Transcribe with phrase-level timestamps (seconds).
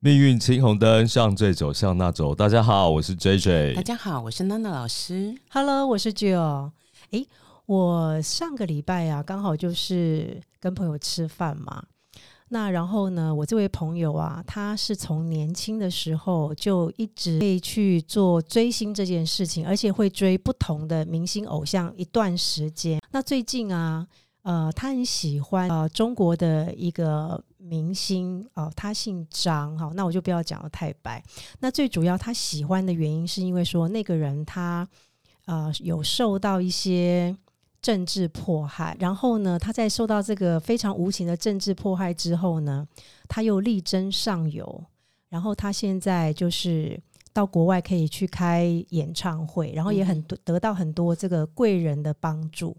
[0.00, 2.32] 命运青红灯，向这走向那走。
[2.32, 3.82] 大家好，我是 J J 大。
[3.82, 5.34] 家好，我是娜娜老师。
[5.50, 6.70] Hello，我是 Jill。
[7.10, 7.26] 诶，
[7.66, 11.82] 我上个礼拜啊，刚好就是跟朋友吃饭嘛。
[12.50, 23.02] 那然后呢，我这位朋友啊，他是从年轻的时候就一直会去做追星这件事情，而且会追不同的明星偶像一段时间。
[23.10, 24.06] 那最近啊，
[24.42, 31.22] 呃，他很喜欢呃中国的一个明星哦、他姓张，好，那我就不要讲的太白。
[31.60, 34.88] 那最主要他喜欢的原因是因为说那个人他
[35.46, 37.36] 呃有受到一些
[37.82, 42.86] 政治迫害，然后呢，他在受到这个非常无情的政治迫害之后呢，
[43.28, 44.84] 他又力争上游，
[45.28, 47.00] 然后他现在就是
[47.32, 52.76] 到国外可以去开演唱会，然后也很多得到很多这个贵人的帮助，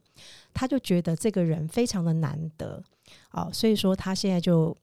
[0.53, 2.83] 他就觉得这个人非常的难得，
[3.31, 4.75] 哦，所以说他现在就。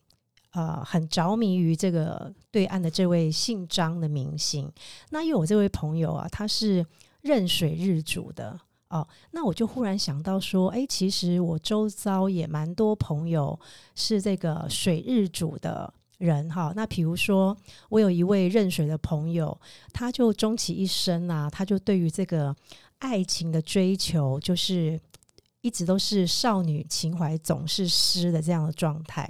[0.52, 4.72] 呃，很着迷于这个对岸的这位姓张的明星。
[5.10, 6.86] 那因为我这位朋友啊，他是
[7.20, 13.58] 壬水日主的哦，那我就忽然想到说，诶，其实我周遭也蛮多朋友
[13.94, 16.72] 是这个水日主的人哈。
[16.74, 17.54] 那比如说，
[17.90, 19.60] 我有一位壬水的朋友，
[19.92, 22.56] 他就终其一生啊，他就对于这个
[23.00, 24.98] 爱情的追求，就是
[25.66, 29.28] 一直都是少女情怀总是诗的这样的状态。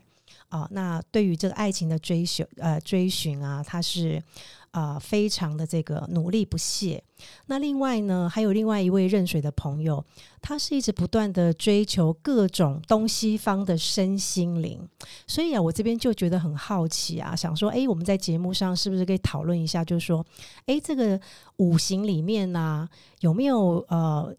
[0.49, 4.23] 啊，那对于这个爱情的追求，呃，追寻啊，他是
[4.71, 7.03] 啊、非常的这个努力不懈。
[7.47, 10.05] 那另外呢，还有另外一位认水的朋友，
[10.41, 14.89] 他是一直不断的追求各种东西方的身心灵。
[15.27, 20.25] 所以啊，我这边就觉得很好奇啊，想说，诶，我们在节目上是不是可以讨论一下，就是说，
[20.67, 21.21] 诶，这个
[21.57, 24.33] 五行里面呢、有没有呃？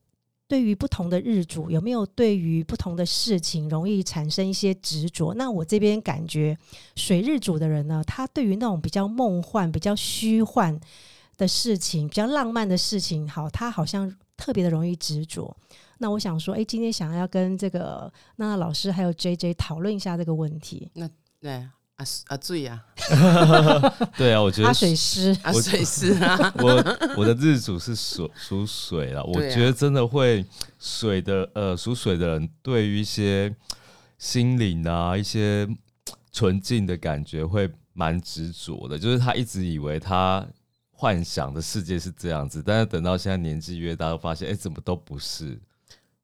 [0.47, 5.33] 对于不同的日主，有没有对于不同的事情容易产生一些执着？
[5.33, 6.57] 那我这边感觉
[6.95, 10.79] 水日主的人呢，他对于那种比较梦幻、比较虚幻
[11.35, 15.55] 的事情、比较浪漫的事情，好，他好像特别的容易执着。
[15.97, 20.89] 那我想说，哎，今天想要跟这个娜娜老师还有 J J 讨论一下这个问题。
[20.93, 21.09] 那
[21.41, 21.67] 对
[21.97, 22.83] 啊啊醉啊。
[24.17, 26.69] 对啊，我觉得阿水师，啊水师啊， 我
[27.17, 30.45] 我的日主是属属水了，我觉得真的会
[30.79, 33.53] 水的呃属水的人，对于一些
[34.17, 35.67] 心灵啊一些
[36.31, 40.45] 纯净的感觉会蛮执着的，就是他一直以为他
[40.91, 45.59] 幻想的世界是这样子，但是等到现在年纪越大，发现哎、怎么都不是。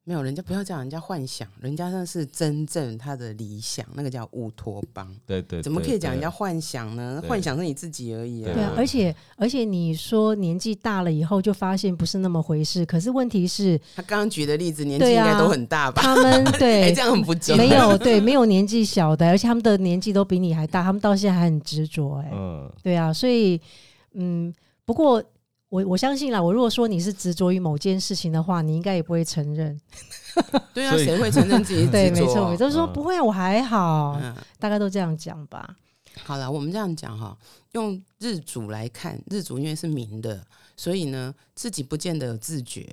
[0.06, 5.10] 没有人家不要叫人家幻想，人家那是真正他的理想，那个叫乌托邦。
[5.26, 7.18] 对对怎么可以讲人家幻想呢？
[7.22, 8.52] 对幻想是你自己而已啊。
[8.52, 16.02] 对啊，而且而且你说年纪大了以后就发现不是那么回事，可是问题是他刚刚举的例子，年纪应该都很大吧？
[16.02, 17.56] 他们 哎，对这样很不敬。
[17.56, 23.58] 没 有对没有年纪小的，而且他们的年纪都比你还大，他们到现在还很执着哎、嗯，对啊，所以
[24.12, 24.52] 嗯，
[24.84, 25.22] 不过
[25.74, 29.76] 我我相信啦，我如果说你是执着于某件事情的话，你应该也不会承认。
[30.72, 35.76] 对啊，谁会承认自己 对，执着没错，没错，说嗯不会啊，我还好，嗯，大概都这样讲吧。
[36.22, 37.36] 好了，我们这样讲哈，
[37.72, 40.40] 用日主来看，日主因为是明的，
[40.76, 42.86] 所以呢自己不见得有自觉，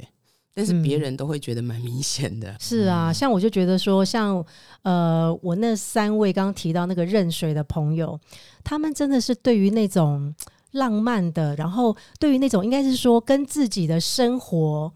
[0.55, 2.55] 但是别嗯人都会觉得蛮明显的。
[2.59, 4.43] 是啊，像我就觉得说，像
[4.81, 8.19] 呃，我那三位刚刚提到那个壬水的朋友，
[8.63, 10.33] 他们真的是对于那种
[10.71, 14.91] 浪漫的，然后对于那种应该是说跟自己的生活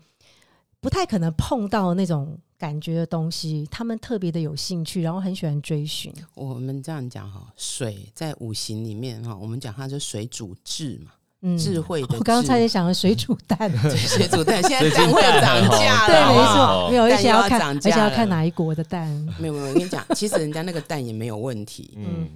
[0.79, 6.13] 不太可能碰到那种感觉的东西，他们特别的有兴趣，然后很喜欢追寻。
[6.35, 12.13] 我们这样讲哈，水在五行里面哈，我们讲它就水主智嘛，嗯，智慧的智。
[12.17, 13.69] 我刚刚差点想了水煮蛋。
[13.81, 19.09] 对 水煮蛋，现在最近蛋会蛋涨价了，对，没错，没有，而蛋又要且要看，而且要看哪一国的蛋。
[19.37, 21.97] 没有没有，我跟你讲，其实人家那个蛋也没有问题。
[21.97, 22.29] 嗯，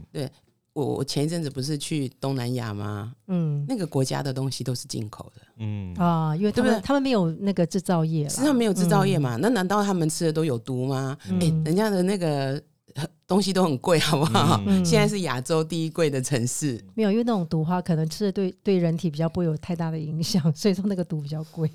[0.74, 3.13] 我我前一阵子不是去东南亚吗？
[3.28, 3.66] 嗯。
[3.68, 5.94] 那个国家的东西都是进口的，嗯。
[5.96, 11.18] 啊，因为他们他们没有那个制造业了，实际上没有制造业嘛，那难道他们吃的都有毒吗？
[11.25, 12.62] 哎、嗯人家的那个
[12.96, 14.62] 呃东西都很贵，好不好？
[14.68, 14.84] 嗯。
[14.85, 21.69] 现在是亚洲第一贵的城市，没有，因为那种毒花可能吃的对对人体比较不会有太大的影响， 所以说那个毒比较贵。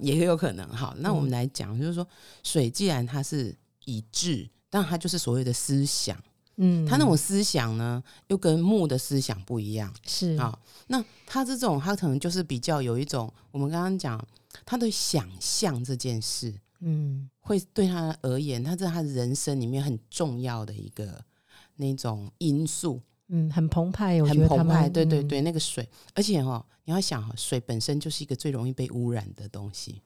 [0.00, 0.66] 也有可能。
[0.70, 2.06] 好，那我们来讲，就是说
[2.42, 3.54] 水既然它是
[3.84, 6.16] 以智，但它就是所谓的思想，
[6.56, 9.92] 嗯，他那种思想呢，又跟木的思想不一样。
[10.06, 10.58] 是好，
[10.88, 14.22] 那他这种，他可能就是比较有一种，我们刚刚讲，
[14.64, 21.24] 他的想象这件事，嗯会对他而言，他在他人生里面很重要的一个
[21.76, 24.88] 那种因素，嗯，很澎湃，我觉很澎湃。
[24.88, 30.02] 对对嗯对，那个水，而且哈、你要想哈，水本身就是一个最容易被污染的东西。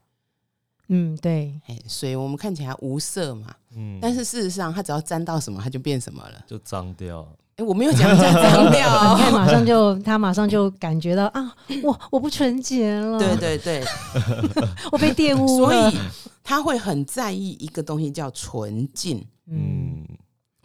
[0.89, 6.45] 嗯，对，哎，水我们看起来无色嘛，嗯但是事实上它只要沾到什么，它就变什么了。
[6.47, 7.27] 就脏掉。
[7.57, 13.83] 哎，我没有讲人家脏 掉你看哦，马上就他马上就感觉到啊，我我不纯洁了，对对对，
[14.93, 15.91] 我被玷污了所。
[15.91, 15.99] 以
[16.45, 20.17] 他会很在意一个东西叫纯净，嗯嗯，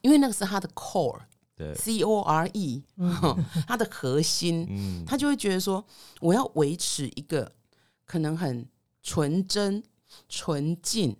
[0.01, 1.18] 因为那个是他的 core
[1.56, 2.83] 对，C O R E，
[3.68, 5.83] 它的核心，嗯，他就会觉得说，
[6.19, 7.51] 我要维持一个
[8.06, 8.63] 可能很
[9.01, 9.81] 纯真、
[10.29, 11.15] 纯净、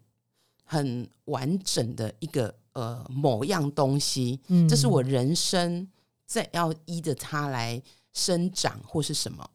[0.64, 4.68] 很完整的一个呃某样东西，嗯。
[4.68, 5.88] 这是我人生
[6.26, 7.82] 在要依着它来
[8.14, 9.50] 生长或是什么。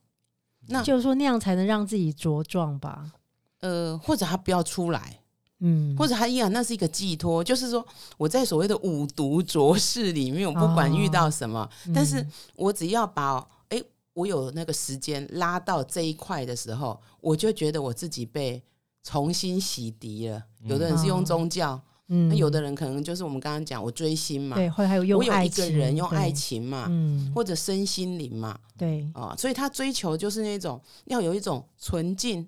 [0.69, 3.13] 那就是说那样才能让自己茁壮吧。
[3.61, 5.19] 呃，或者他不要出来，
[5.61, 7.85] 嗯，或者他依然那是一个寄托，就是说
[8.19, 13.37] 我在所谓的五毒浊世里面，我不管遇到什么，但是嗯我只要把
[13.71, 18.63] 哎、我有那个时间拉到这一块的时候，我就觉得我自己被
[19.07, 20.43] 重新洗涤了。
[20.65, 32.45] 有的人是用宗教，嗯那有的人可能就是我们刚刚讲，我追星嘛，对，或者还有用我有一个人用爱，情嘛，嗯，或者身心灵嘛，对，啊、所以他追求就是那种要有一种纯净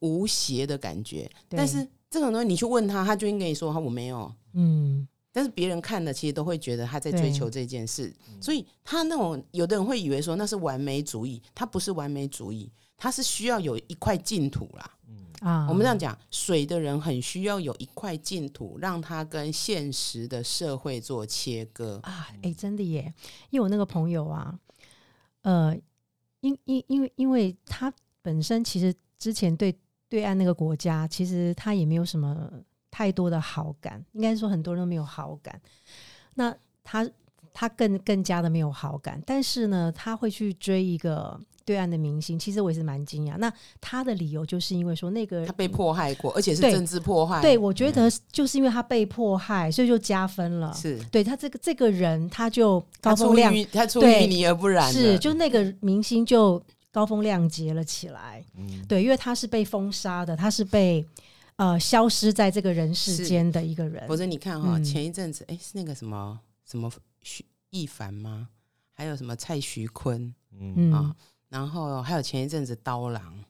[0.00, 1.30] 无邪的感觉。
[1.48, 4.30] 但是这种东西你去问他，他就应该跟你说他我没有。
[4.52, 14.90] 嗯，但是别人看了，其实都会觉得他在追求这件事，所以他那种有的人会以为说那是完美主义，他不是完美主义，他是需要有一块净土啦。
[15.40, 22.00] 啊，我们这样讲，水的人很需要有一块净土，让他跟现实的社会做切割。
[22.02, 23.12] 啊，哎、真的耶！
[23.50, 24.58] 因为我那个朋友啊，
[25.42, 25.76] 呃，
[26.40, 27.92] 因因因为因为他
[28.22, 29.76] 本身其实之前对
[30.08, 32.50] 对岸那个国家，其实他也没有什么
[32.90, 35.60] 太多的好感，应该说很多人都没有好感。
[36.34, 37.08] 那他
[37.52, 43.36] 他更更加的没有好感，但是呢，他会去追一个对岸的明星，其实我也是蛮惊讶。
[43.38, 47.40] 那他的理由就是因为说那个他被迫害过，而且是政治迫害。
[47.40, 50.72] 对，我觉得就是因为他被迫害，所以就加分了。
[50.74, 56.62] 是对他这个这个人，他就高风亮淤他出对淤泥而不染是，就那个明星就
[56.92, 58.44] 高风亮节了起来。
[58.56, 61.04] 嗯对，因为他是被封杀的，他是被
[61.56, 64.16] 呃消失在这个人世是间的一个人否。
[64.16, 66.90] 则你看哈、嗯前一阵子哎是那个什么什么
[67.22, 68.48] 徐亦凡吗？
[68.92, 71.16] 还有什么蔡徐坤嗯嗯啊？
[71.48, 73.44] 然后还有前一阵子刀郎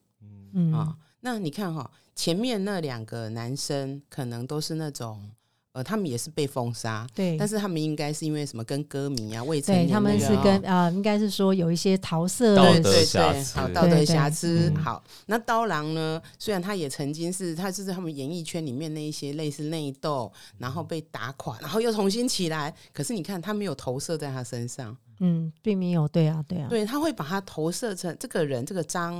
[0.53, 0.97] 嗯啊。
[1.21, 5.31] 那你看哈、前面那两个男生可能都是那种
[5.75, 14.71] 呃，他们也是被封杀，对，但是他们应该是因为什么跟歌迷啊、未成年、那对他们是跟啊呃，应该是说有一些桃色道德对对对，瑕疵好道德对对瑕疵。
[14.73, 16.21] 嗯好，那刀郎呢？
[16.39, 22.73] 虽然他也曾经是，他就是在他们演艺圈里面那一些类似内斗，然后被打垮，然后又重新起来。
[22.93, 29.13] 可是你看，他没有投射在他身上，嗯，并没有，对啊，对啊，对他会把他投射成这个人，这个张，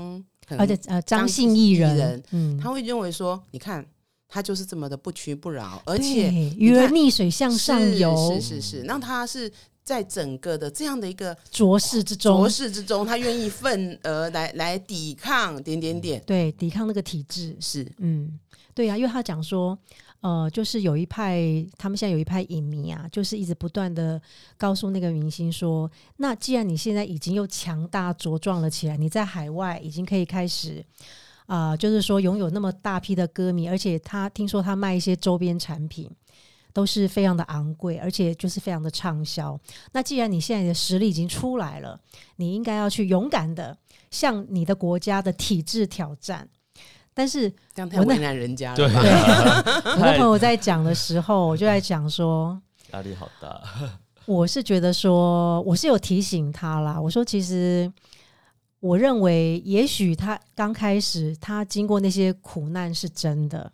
[0.56, 3.84] 而且呃，张张姓艺人，嗯，他会认为说，你看
[4.28, 9.50] 他就是这么的不屈不挠，而且对鱼儿看逆水向上游，是是是是，那他是
[9.84, 18.38] 在整个的这样的一个浊世之中浊，世之中，他愿意奋而来来抵抗点点点，对，抵抗那个体制，是嗯，
[18.74, 19.78] 对呀、因为他讲说，
[20.20, 24.20] 呃，就是有一派，他们现在有一派影迷啊，就是一直不断的
[24.58, 30.84] 告诉那个明星说，那既然你现在已经又强大茁壮了起来，你在海外已经可以开始。
[31.46, 36.10] 啊、就是说拥有那么大批的歌迷，而且他听说他卖一些周边产品
[36.72, 39.58] 都是非常的昂贵，而且就是非常的畅销。
[39.92, 41.98] 那既然你现在的实力已经出来了，
[42.36, 43.76] 你应该要去勇敢的
[44.10, 46.48] 向你的国家的体制挑战。
[47.14, 48.84] 但是这样太我那为难人家了对
[49.96, 52.60] 我那朋友在讲的时候，我就在讲说，
[52.92, 53.58] 压力好大，
[54.26, 57.00] 我是觉得说，我是有提醒他啦。
[57.00, 57.90] 我说，其实
[58.86, 63.72] 我认为，也许他刚开始他经过那些苦难是真的，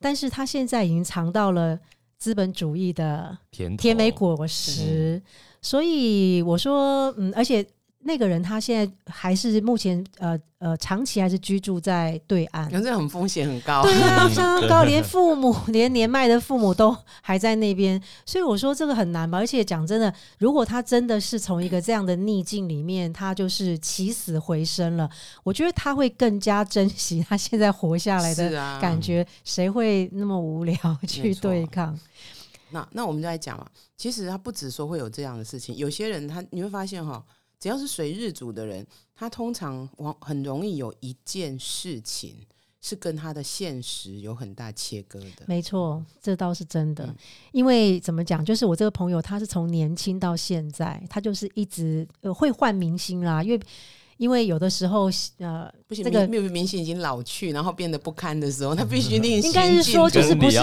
[0.00, 1.78] 但是他现在已经尝到了
[2.16, 5.22] 资本主义的甜甜美果实，
[5.60, 7.66] 所以我说，嗯，而且
[8.06, 13.82] 那个人他现在还是目前呃呃长期还是居住在对岸，可是很风险很高。
[13.82, 19.38] 对啊，嗯 相当高，连父母 连年迈的父母都还在那边，所以我说这个很难吧。
[19.38, 25.10] 而且讲真的，如果他真的是从一个这样的逆境里面，他就是起死回生了，
[25.42, 29.26] 我觉得他会更加珍惜他现在活下来的感觉。
[29.44, 31.98] 谁会那么无聊去对抗？
[32.70, 37.22] 那那我们就来讲嘛，其实他不止说会有这样的事情，有些人他你会发现哈，
[37.58, 42.36] 只要是随日主的人，他通常往很容易有一件事情
[42.80, 45.44] 是跟他的现实有很大切割的。
[45.46, 47.06] 没错，这倒是真的。
[47.06, 47.16] 嗯
[47.52, 53.60] 因为怎么讲，就是我这个朋友，他是从年轻到现在，他就是一直呃会换明星啦，因为
[54.16, 60.58] 因为有的时候呃，不行，这个明星已经老去，然后变得不堪的时候，他必须另 应该是说就是不是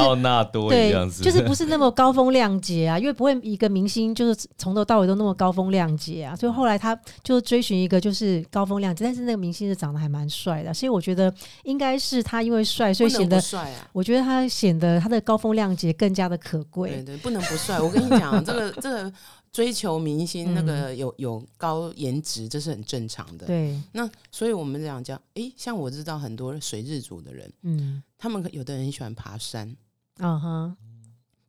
[0.70, 0.92] 对
[1.22, 11.34] 就是不是那么高风亮节啊，因为不会一个明星就是从头到尾都那么高风亮节啊，所以后来他就追寻一个就是高风亮节，但是那个明星是长得还蛮帅的，所以我觉得
[11.64, 13.88] 应该是他因为帅，所以显得帅啊。
[13.94, 17.04] 我觉得他显得他的高风亮节更加的可贵对。
[17.04, 17.80] 对，不能不帅。
[17.80, 19.14] 我跟你讲，这个这个
[19.54, 20.54] 追求明星嗯。
[20.56, 23.48] 那个有有高颜值，这是很正常的。
[23.48, 29.74] 对，那所以我们讲叫，诶，像我知道很多水日族的人，嗯，他们有的人很喜欢爬山，
[30.18, 30.78] 啊哈，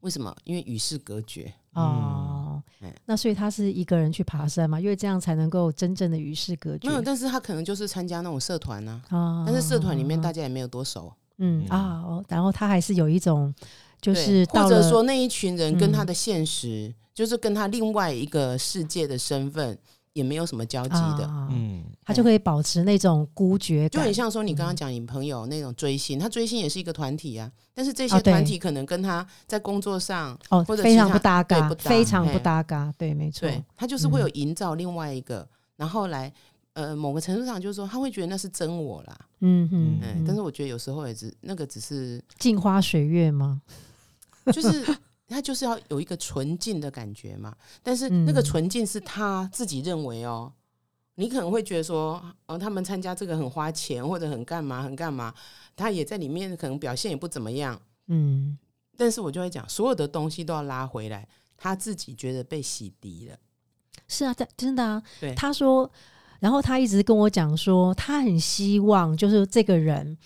[0.01, 0.37] 为什么？
[0.45, 1.53] 因为与世隔绝。
[1.73, 2.63] 哦。
[2.81, 6.89] 嗯，那所以他是一个人去爬山嘛，因为这样才能够真正的与世隔绝。
[6.89, 9.43] 没有，但是他可能就是参加那种社团呢、啊。
[9.47, 11.67] 但是社团里面大家家也没有多熟，嗯。
[11.69, 13.53] 啊，哦，然后他还是有一种
[14.01, 16.07] 就是到了或者说那一群人跟他嗯。
[16.07, 19.79] 的现实，就是跟他另外一个世界的身份
[20.13, 21.25] 也没有什么交集的。
[21.25, 36.33] 啊嗯，他就可以保持那种孤绝感，就很像说你嗯刚刚讲你朋友那种追星，他追星也是一个团体啊，但是这些团体可能跟他在工作上，哦或，者非常不搭嘎，对不搭非常不搭嘎，对，没错，他就是会嗯有营造另外一个，然后来
[36.75, 43.61] 呃某个程度上就是说他会觉得那是真我啦，嗯嗯，嗯，但是我觉得有时候也只那个只是镜花水月吗？
[44.53, 44.85] 就是
[45.29, 50.53] 他就是要有一个纯净的感觉嘛，但是那个嗯纯净是他自己认为哦。
[51.17, 55.33] 你可能会觉得说，哦，他们参加这个很花钱，或者很干嘛，很干嘛，
[55.77, 58.59] 他也在里面可能表现也不怎么样，嗯
[58.97, 63.37] 但是我就会讲，所有的东西都要拉回来，他自己觉得被洗涤了。
[64.09, 65.89] 是啊，在真的啊对，他说，
[66.41, 70.19] 然后他一直跟我讲说，他很希望就是这个人，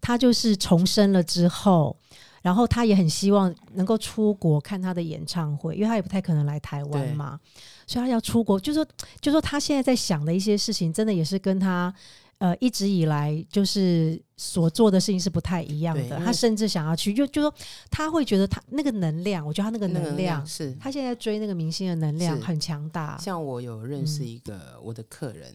[0.00, 1.98] 他就是重生了之后。
[2.42, 7.38] 然后他也很希望能够出国看他的演唱会，因为他也不太可能来台湾嘛，
[7.86, 8.58] 所以他要出国。
[8.58, 8.86] 就说，
[9.20, 11.92] 就说他现在在想的一些事情，真的也是跟他
[12.38, 16.18] 呃一直以来就是所做的事情是不太一样的。
[16.18, 17.52] 他甚至想要去，就就说
[17.90, 23.18] 他会觉得他那个能量，我觉得他那个那个能量，是他现在追那个明星的能量很强大。
[23.18, 25.52] 像我有认识嗯一个我的客人，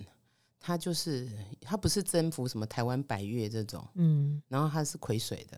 [0.59, 1.29] 他就是
[1.61, 5.57] 他不是征服什么台湾百越这种，嗯然后他是癸水的，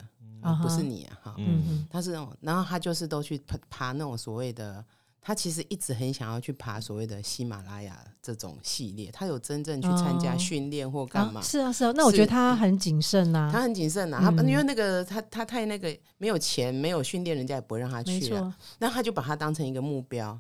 [0.52, 1.64] 啊不是你啊哈，嗯。
[1.68, 4.84] 嗯他是那种，然后他就是都去爬爬那种所谓的。
[5.28, 10.38] 他其实一直很想要去爬所谓的喜马拉雅这种系列，他有真正去参加哦。
[10.38, 11.44] 训练或干嘛啊？
[11.44, 14.48] 是啊是啊，那我觉得他很谨慎呐、他很谨慎啊，他嗯。
[14.48, 18.56] 因为那个他他太那个没有钱没有训练，人家也不会让他去啊。
[18.78, 20.40] 那他就把他当成一个目标，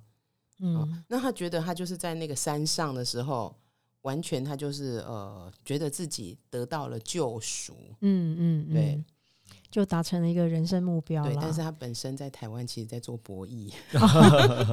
[0.59, 1.03] 嗯。
[1.07, 3.57] 那他觉得他就是在那个山上的时候，
[4.03, 9.05] 完全他就是呃，觉得自己得到了救赎，嗯嗯，对嗯，
[9.75, 11.35] 就达成了一个人生目标对。
[11.35, 13.69] 但是他本身在台湾其实在做博弈，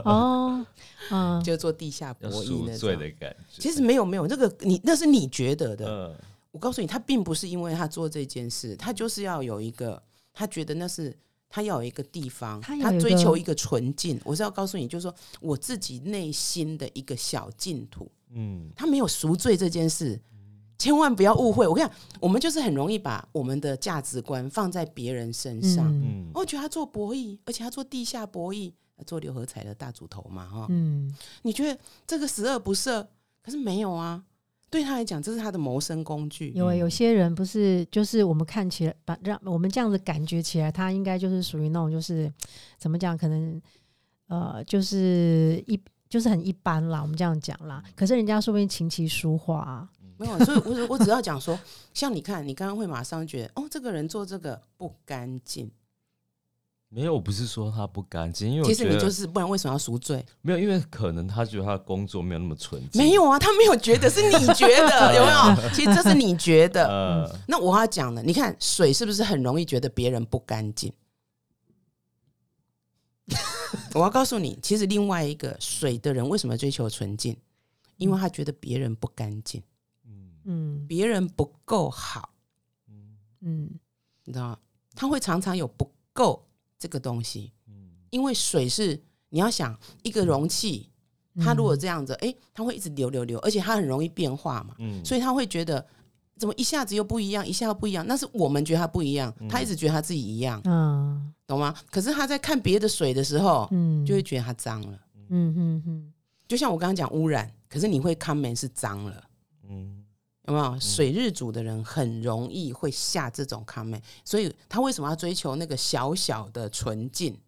[0.05, 0.65] 哦，
[1.11, 3.19] 嗯，就做地下博弈那赎罪的种。
[3.19, 3.61] 感觉。
[3.61, 5.89] 其实没有没有，这个你那是你觉得的。
[5.89, 6.17] 嗯，
[6.53, 10.01] 我告诉你，他并不是因为他做这件事，他就是要有一个，
[10.33, 11.13] 他觉得那是
[11.49, 14.21] 他要有一个地方，他追求一个纯净。
[14.23, 18.09] 我是要告诉你，就是说我自己内心的一个小净土。
[18.35, 20.21] 嗯，他没有赎罪这件事，
[20.83, 21.65] 千万不要误会。
[21.69, 25.89] 我跟你讲，我们就是很容易把我们的价值观放在别人身上。
[25.93, 28.73] 嗯嗯，我觉得他做博弈，而且他做地下博弈，
[29.07, 33.07] 做六合彩的大主头嘛，哈、嗯，你觉得这个十恶不赦？
[33.45, 34.21] 可是没有啊，
[34.71, 36.51] 对他来讲，这是他的谋生工具。
[36.57, 42.33] 有欸有些人不是，就是我们看起来把让我们这样子感觉起来，他应该就是属于那种就是
[42.77, 43.62] 怎么讲，可能
[44.27, 47.83] 呃就是一就是很一般啦，我们这样讲啦。
[47.95, 49.89] 可是人家说不定琴棋书画、啊，
[50.23, 51.59] 没有，所以我我只要讲说，
[51.93, 55.71] 像你看，你刚刚会马上觉得，哦，这个人做这个不干净。
[56.88, 60.25] 没有，我不是说他不干净，因为其实你就是，不然为什么要赎罪？
[60.43, 63.02] 没有，因为可能他觉得他的工作没有那么纯净。
[63.02, 65.31] 没有啊，他没有觉得，是你觉得， 有没
[65.62, 65.71] 有？
[65.71, 66.87] 其实这是你觉得。
[66.93, 70.93] 呃，那我要讲的，你看水是不是很容易觉得别人不干净？
[73.95, 77.35] 我要告诉你，其实另外一个水的人为什么追求纯净？
[77.97, 79.62] 因为他觉得别人不干净，
[80.89, 82.31] 别人不够好，
[82.89, 83.17] 嗯。
[83.41, 83.71] 嗯
[84.25, 84.59] 你知道吗？
[84.95, 86.47] 他会常常有不够
[86.79, 87.91] 这个东西，嗯。
[88.11, 90.89] 因为水是你要想一个容器，
[91.39, 95.85] 它如果这样子，哎、它会一直流流流，而且它很容易变化嘛，嗯，所以他会觉得
[96.37, 101.33] 怎么一下子又不一样，一下又不一样，那是我们觉得它不一样，他一直觉得他自己一样，嗯。
[101.47, 101.75] 懂吗？
[101.91, 104.99] 可是他在看别的水的时候，嗯，就会觉得它脏了。
[105.29, 106.13] 嗯嗯嗯
[106.49, 109.25] 就像我刚刚讲污染，可是你会 comment 是脏了，
[109.69, 110.02] 嗯
[110.47, 110.81] 有没有？
[110.81, 117.39] 水日主的人很容易会下这种 comment，所以他为什么要追求那个小小的纯净？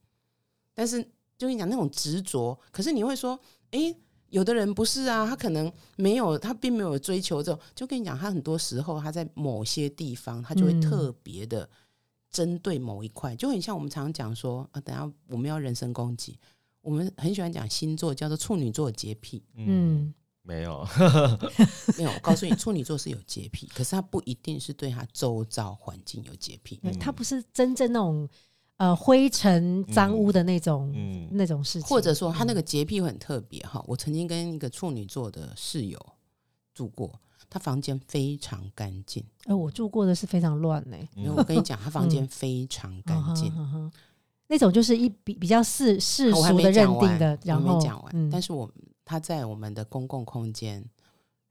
[0.75, 1.03] 但是
[1.37, 3.39] 就跟你讲那种执着，可是你会说，
[3.71, 3.97] 诶，
[4.29, 7.61] 有的人不是啊，他可能没有，他并没有追求这种。
[7.75, 11.69] 就跟你讲，他很多时候他在某些地方，他就会嗯特别的
[12.31, 16.39] 针对某一块，就很像我们常常讲说，啊，等下我们要人身攻击，
[16.81, 19.45] 我们很喜欢讲星座叫做处女座的洁癖。
[19.55, 20.15] 嗯，嗯
[20.47, 20.87] 没有，
[21.97, 26.79] 没有，我告诉你，处女座是有洁癖，可是他不一定是对他周遭环境有洁癖。
[26.83, 28.29] 对它不是真正那种
[28.77, 33.83] 呃灰尘脏污的那种、嗯那种事情，或者说他那个洁癖会很特别哈。
[33.89, 35.99] 我曾经跟一个处女座的室友
[36.75, 39.25] 住过，他房间非常干净。
[39.47, 43.51] 呃，我住过的是非常乱呢、因为我跟你讲，他房间非常干净。
[44.47, 48.71] 那种就是一比比较世世俗的认定的，然我后没讲完，嗯但是我
[49.05, 50.85] 他在我们的公共空间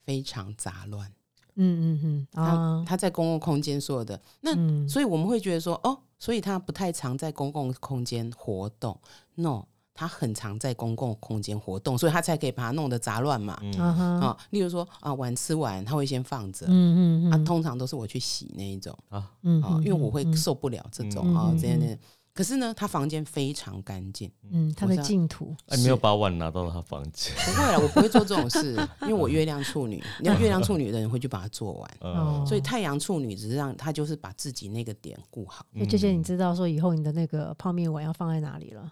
[0.04, 1.12] 非常杂乱。
[1.56, 9.00] 嗯嗯嗯他啊，他在公共空间所有的那，嗯所以我们会觉得说，哦，所以他不太常在公共空间活动。
[9.36, 13.60] No，他很常在公共空间活动，所以他才可以把它弄得杂乱嘛。
[13.62, 22.00] 嗯啊例如说啊，碗吃完他会先放着，嗯，嗯嗯啊通常都是我去洗那一种啊，嗯啊，因为我会嗯受不了这种啊这样嗯的。
[22.34, 28.74] 可是呢，他房间非常干净，嗯，他的净土，哎，没有把碗拿到他房间， 不会了，我不会做这种事，
[29.04, 32.40] 因为我月亮处女， 你要月亮处女的人会去把它做完，哦。
[32.40, 35.64] 嗯，所以太阳处女只是让他就是把自己那个点顾好。
[35.74, 38.92] 所以姐姐，你知道说以后你的那个泡面碗要放在哪里了？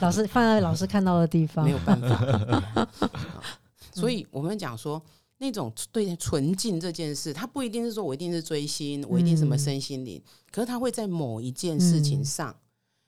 [0.00, 1.64] 老师放在老师看到的地方。
[1.64, 2.88] 没，有办法。
[3.92, 5.02] 所以我们讲说，
[5.40, 12.54] 那种对纯净这件事，他不一定是说我一定是追星，我一定什么身心灵，可是他会在某一件事情上，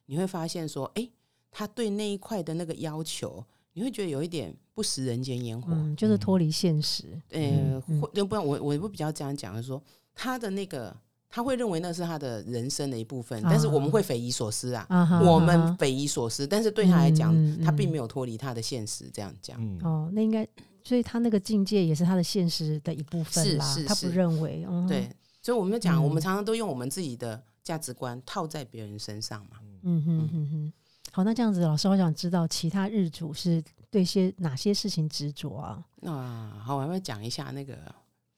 [0.06, 1.08] 你会发现说，哎、
[1.50, 5.68] 他对那一块的那个要求，你会觉得有一点不食人间烟火。
[5.72, 9.80] 嗯，就是脱离现实，呃，嗯或要不然我我会比较这样讲，就是说
[10.14, 10.96] 他的那个。
[11.34, 14.86] 他会认为那是他的人生的一部分，但是我们会匪夷所思啊。
[15.24, 17.34] 我们匪夷所思，但是对他来讲，
[17.64, 19.08] 他并没有脱离他的现实。
[19.10, 20.46] 这样讲，嗯，哦，那应该，
[20.84, 24.10] 所以他那个境界也是他的现实的一部分啦，是是他不是。
[24.10, 25.10] 认为，嗯，对，
[25.40, 26.04] 所以我们讲，嗯。
[26.04, 29.58] 我们常常都用我们自己的价值观套在别人身上嘛。
[29.82, 30.72] 嗯哼哼哼。
[31.10, 35.84] 好，那这样子，老师，我想知道其他日主是对些哪些事情执着啊？
[35.96, 37.76] 那好，我们要讲一下那个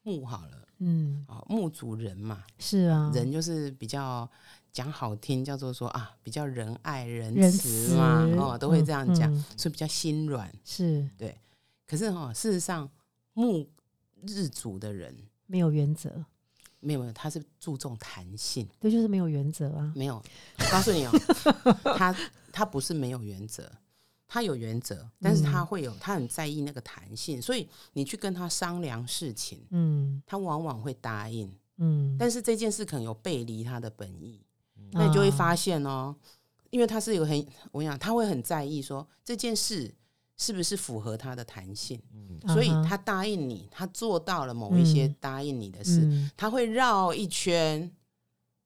[0.03, 4.29] 木好了，嗯，哦，木主人嘛，是啊，人就是比较
[4.73, 9.45] 讲好听，叫做说啊，比较仁爱仁仁慈嘛，哦，都会这样讲，嗯嗯。
[9.57, 10.53] 所以比较心软。
[10.65, 11.09] 是
[11.87, 12.91] 可是哈、事实上
[13.35, 13.69] 木
[14.27, 15.15] 日主的人
[15.47, 16.25] 没有原则，
[16.81, 18.69] 没有没有，他是注重弹性。
[18.81, 19.93] 对，就是没有原则啊。
[19.95, 20.17] 没有，
[20.59, 21.11] 我告诉你哦，
[21.97, 22.17] 他
[22.53, 23.71] 他不是没有原则，
[24.27, 30.23] 他有原则，但是他嗯会有，他很在意那个弹性，所以你去跟他商量事情，嗯。
[30.27, 34.41] 他往往会答应，嗯，但是这件事可能有背离他的本意，
[34.93, 35.37] 那你就会啊。
[35.37, 36.15] 发现哦，
[36.71, 37.39] 因为他是有很，
[37.73, 39.95] 我跟你讲，他会很在意说这件事
[40.37, 42.01] 是不是符合他的弹性，
[42.49, 45.17] 所以他答应你，他做到了某一些嗯。
[45.21, 47.91] 答应你的事，嗯他会绕一圈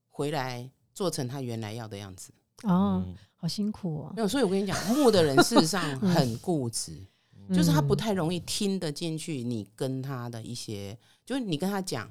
[0.09, 2.33] 回来做成他原来要的样子。
[2.65, 3.15] 哦，嗯。
[3.41, 4.13] 好辛苦哦。
[4.17, 6.99] 没，有，所以我跟你讲，木的人事实上很固执，
[7.55, 7.97] 就是他不嗯。
[7.97, 12.11] 太容易听得进去你跟他的一些，就是你跟他讲，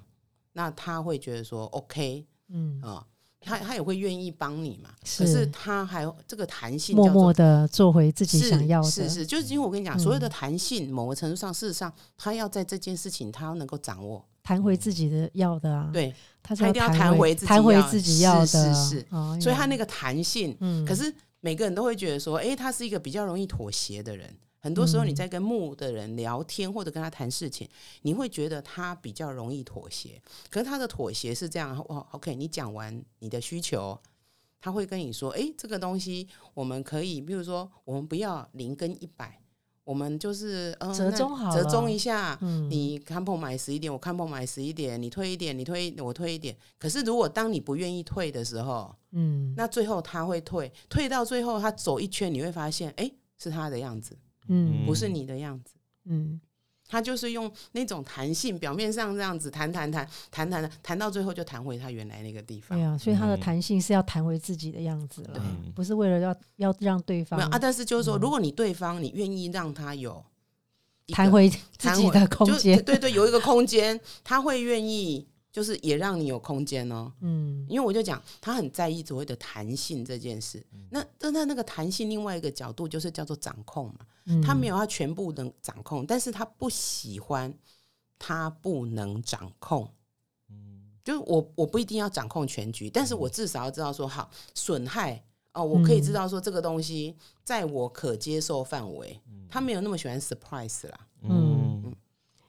[0.54, 3.06] 那他会觉得说 OK 嗯，啊、
[3.48, 4.90] 他他也会愿意帮你嘛。
[5.04, 5.24] 是。
[5.24, 10.00] 可是他还有这个弹性默默的做回自己想要的，是是，就是因为我跟你讲，嗯。
[10.00, 24.30] 所有的弹性，某个程度上，事实上他要在这件事情他要能够掌握，弹回自己的要的啊，，对，他一定要弹回回自己弹回要自己要的，是是是哦所以他那个弹性，嗯，可是每个人都会觉得说，诶，他是一个比较容易妥协的人。
[24.60, 27.68] 很多时候你嗯在跟木的人聊天或者跟他谈事情，
[28.02, 30.22] 你会觉得他比较容易妥协。
[30.50, 33.98] 可是他的妥协是这样，哦，OK，你讲完你的需求，
[34.60, 39.40] 他会跟你说，诶，这个东西我们可以，比如说我们不要零跟一百，
[39.84, 42.38] 我们就是呃折中好折中一下。
[42.42, 46.58] 嗯你看碰买十一点，我看碰买十一点，你退一点，你退我退一点。
[46.78, 54.18] 可是如果当你不愿意退的时候，嗯那最后他会退，退到最后他走一圈，你会发现，哎，是他的样子，
[54.48, 55.76] 嗯不是你的样子。
[56.06, 56.40] 嗯
[56.90, 62.86] 他就是用那种弹性，表面上这样子弹弹弹弹弹弹到最后就弹回他原来那个地方对。
[62.86, 70.24] 啊，所以他的嗯弹性是要弹回自己的样子了对，不是为了要要让对方没有啊，但是就是说，嗯如果你对方你愿意让他有
[71.10, 77.12] 弹回自己的空间，对对，有一个空间，他会愿意，就是也让你有空间哦。
[77.20, 80.66] 嗯因为我就讲，他很在意所谓的弹性这件事。
[80.90, 84.00] 那那那那个弹性，另外一个角度就是叫做掌控嘛。
[84.28, 84.42] 嗯。
[84.42, 87.54] 他没有他全部能掌控，但是他不喜欢
[88.20, 89.92] 他不能掌控。
[90.50, 90.92] 嗯。
[91.04, 101.08] 就是我我不一定要掌控全局，但是我至少要知道说，好损害哦，我可以嗯知道说这个东西在我可接受范围，他没有那么喜欢 surprise 啦。
[101.22, 101.96] 嗯。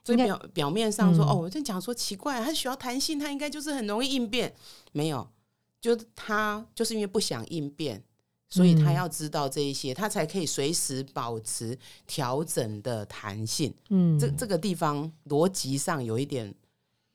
[0.05, 1.29] 所以表表面上说、嗯。
[1.29, 4.55] 哦，我在讲说奇怪，他需要弹性，他应该就是很容易应变，
[4.93, 5.29] 没有，
[5.81, 8.03] 就是他就是因为不想应变，
[8.49, 8.95] 所以他嗯。
[8.95, 13.75] 要知道这一些，他才可以随时保持调整的弹性。
[13.91, 16.55] 嗯，这这个地方逻辑上有一点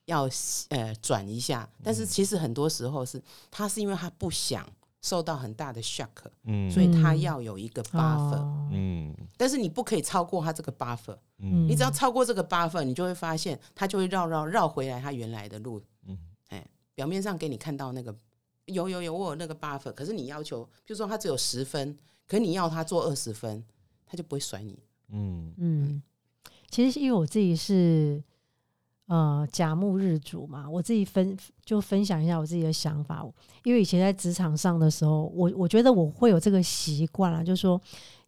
[0.06, 0.30] 要
[0.70, 4.68] 呃转一下，但是其实很多时候是他是因为他不想
[5.02, 6.08] 受到很大的 shock，
[6.44, 6.70] 嗯。
[6.72, 7.22] 所以他嗯。
[7.22, 8.70] 要有一个 buffer，、哦。
[8.72, 9.16] 嗯。
[9.36, 11.18] 但是你不可以超过他这个 buffer。
[11.40, 11.68] 嗯。
[11.68, 15.82] 你只要超过这个 buffer，你就会发现他就会绕绕绕回来他原来的路。
[16.06, 16.18] 嗯。
[16.50, 16.66] 哎，
[16.96, 18.16] 表面上给你看到那个
[18.66, 21.98] 有有有我有那个 buffer，可是你要求，比如说他只有十分，
[22.28, 23.64] 可是你要他做二十分，
[24.06, 24.80] 他就不会甩你。
[25.10, 26.02] 嗯嗯，
[26.70, 28.24] 其实因为我自己是
[29.08, 33.24] 呃甲木日主嘛，我自己分就分享一下我自己的想法。
[33.64, 37.80] 因为以前在职场上的时候，我我觉得我会有这个习惯啊，就是说，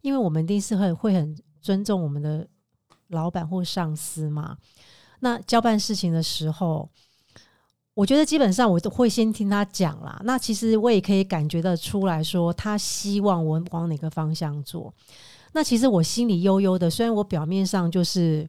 [0.02, 2.46] 因为我们一定是很会很尊重我们的
[3.08, 4.56] 老板或上司嘛。
[5.20, 6.88] 那交办事情的时候，
[7.96, 10.20] 我觉得基本上我都会先听他讲啦。
[10.22, 14.92] 那其实我也可以感觉得出来说，他希望我往哪个方向做。
[15.54, 18.46] 那其实我心里悠悠的，虽然我表面上就是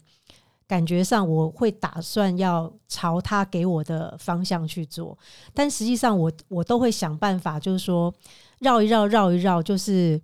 [0.68, 5.18] 感觉上我会打算要朝他给我的方向去做，
[5.54, 8.14] 但实际上我我都会想办法，就是说
[8.60, 10.22] 绕一绕绕一绕，就是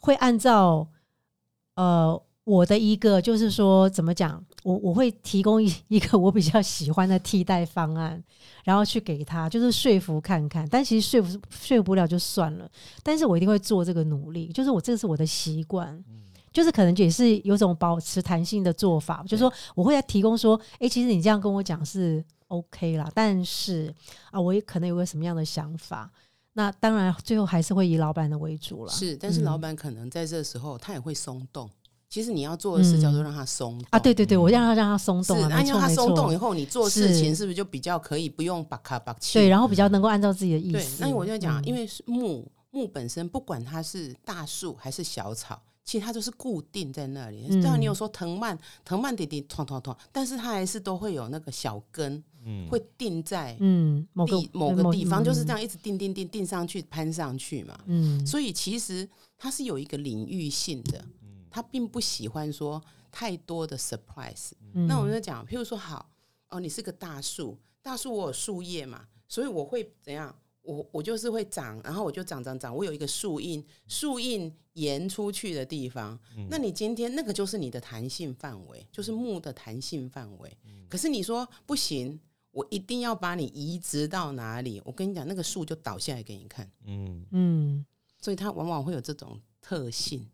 [0.00, 0.84] 会按照
[1.76, 8.22] 呃我的一个就是说怎么讲，我我会提供一一个我比较喜欢的替代方案，
[8.62, 10.64] 然后去给他，就是说服看看。
[10.68, 12.70] 但其实说服说服不了就算了，
[13.02, 16.02] 但是我一定会做这个努力，就是我这是我的习惯。
[16.52, 23.92] 就是可能也是有种保持弹性的做法，就是说我会来提供说，诶，其实你这样跟我讲是 OK 啦，但是
[24.30, 26.10] 啊，我也可能有个什么样的想法，
[26.54, 28.90] 那当然最后还是会以老板的为主了。
[28.90, 31.68] 是，但是嗯老板可能在这时候他也会松动。
[32.08, 39.38] 其实你要做的事叫做让它松动啊，对对对，我让它让它松是，动啊，那让他没错没错，松动以后，你做事情是是不是就比较可以不用把卡把气？
[39.38, 41.02] 对，然后比较能够按照自己的意对，思。
[41.02, 47.46] 那我就讲，嗯因为是木木本身，不管它是大树还是小草，其实它都是固定在那里。
[47.48, 55.58] 嗯当然，你有说藤蔓，藤蔓滴滴痛痛痛，但是它还是都会有那个小根嗯会定在嗯某个地某个地方，就是这样。
[55.58, 57.76] 样一直定定定定上去，攀上去嘛。
[57.86, 61.04] 嗯所以其实它是有一个领域性的，
[61.56, 64.50] 它并不喜欢说太多的 surprise。
[64.74, 66.06] 嗯那我们就讲，譬如说，好
[66.50, 70.36] 哦，你是个大树，大树我有树叶嘛，所以我会怎样？
[70.60, 76.18] 我我就是会长，然后我就长长长，我有一个树荫，树荫延出去的地方。
[76.50, 80.58] 那你今天那个就是你的弹性范围，就是木的弹性范围。
[80.90, 84.82] 可是你说不行，我一定要把你移植到哪里？
[84.84, 86.70] 我跟你讲，那个树就倒下来给你看。
[86.84, 87.86] 嗯嗯
[88.20, 90.28] 所以它往往会有这种特性。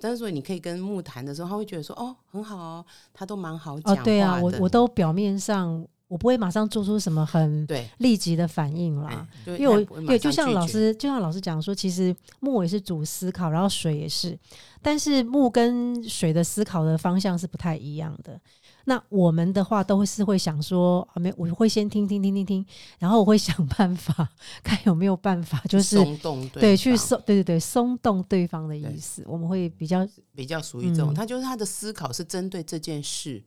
[0.00, 4.00] 但是所以你可以跟木谈的时候，他会觉得说哦很好哦，他都蛮好讲话，的。
[4.00, 9.28] 哦对啊，我我都表面上我不会马上做出什么很对，立即的反应啦。
[9.46, 14.36] 因为我对，就像老师，就像老师讲说，其实木也是主思考，然后水也是，
[14.80, 18.40] 但是木跟水的思考的方向是不太一样的。
[18.84, 22.64] 那我们的话都会是会想说，啊，没，我会先听听听听听，
[22.98, 24.26] 然后我会想办法
[24.62, 29.22] 看有没有办法，就是松动对去松，对对对，松动对方的意思。
[29.26, 33.44] 我们会比较，比较属于这种，嗯他就是他的思考是针对这件事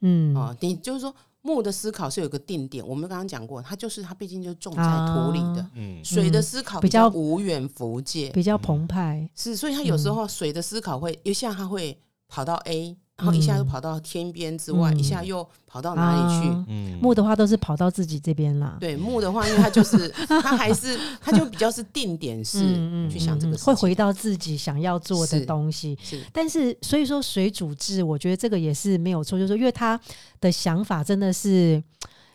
[0.00, 1.12] 嗯啊、你就是说
[1.48, 5.62] 木的思考是有一个定点，我们刚刚讲过，它就是它毕竟就是种在土里的。
[5.62, 16.48] 啊嗯水的嗯思考比较较无远弗届，比较澎湃，是，所以它有时嗯候水的思考会一下它会跑到 A，然后一下又嗯跑到天边之外，嗯一下又跑到哪里去？
[16.48, 18.76] 啊嗯木的话都是跑到自己这边啦。
[18.80, 25.98] 对木的话，因为它就是 它还是它就比较是定点式嗯去想这个事情，会回到自己想要做的东西。
[26.02, 30.00] 是但是，所以说水煮制，我觉得这个也是没有错，就是说，因为他
[30.40, 31.82] 的想法真的是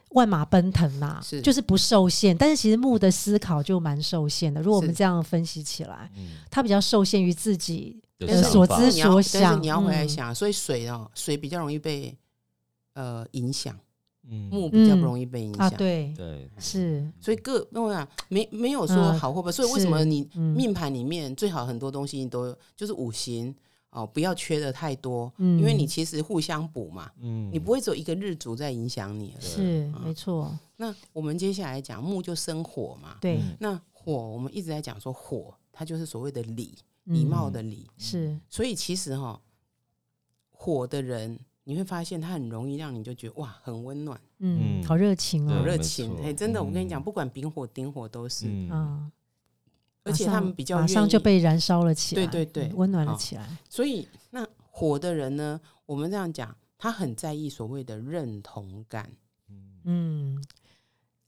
[0.10, 2.36] 万马奔腾呐、是就是不受限。
[2.38, 4.62] 但是其实木的思考就蛮受限的。
[4.62, 9.62] 如果我们这样分析起来，嗯他比较受限于自己所想法知所想。
[9.62, 12.16] 你要回来嗯想，所以水哦，水比较容易被
[12.94, 13.78] 呃影响，
[14.30, 15.78] 嗯木比较不嗯容易被影啊，响。
[15.78, 23.54] 对，对是，所以各那我想没没有说嗯好或不好，所以为什么你嗯命盘里面最好很多东西你都就是五行
[23.90, 29.36] 哦，不要缺的太多，嗯因为你其实互相补嘛，嗯你不会只有一个日主在影响你。
[29.40, 39.42] 是嗯没错，那我们接下来讲木就生火嘛，对，嗯那火我们一直在讲说火，它就是所谓的理嗯礼貌的礼，是，所以其实哈、
[40.52, 44.84] 火的人你会发现他很容易让你就觉得哇很温暖，嗯，嗯。
[44.84, 45.78] 好热情对哦，好热。
[45.78, 47.04] 情哎、真的，我跟你讲，嗯。
[47.04, 48.46] 不管丙火、丁火都是。
[48.48, 48.70] 嗯。
[48.70, 49.12] 啊，
[50.04, 53.58] 而且他们比较马上就被燃烧了起来，对对对嗯温暖了起来。
[53.70, 59.12] 所以那火的人呢，我们这样讲，他很在意所谓的认同感，
[59.86, 60.42] 嗯，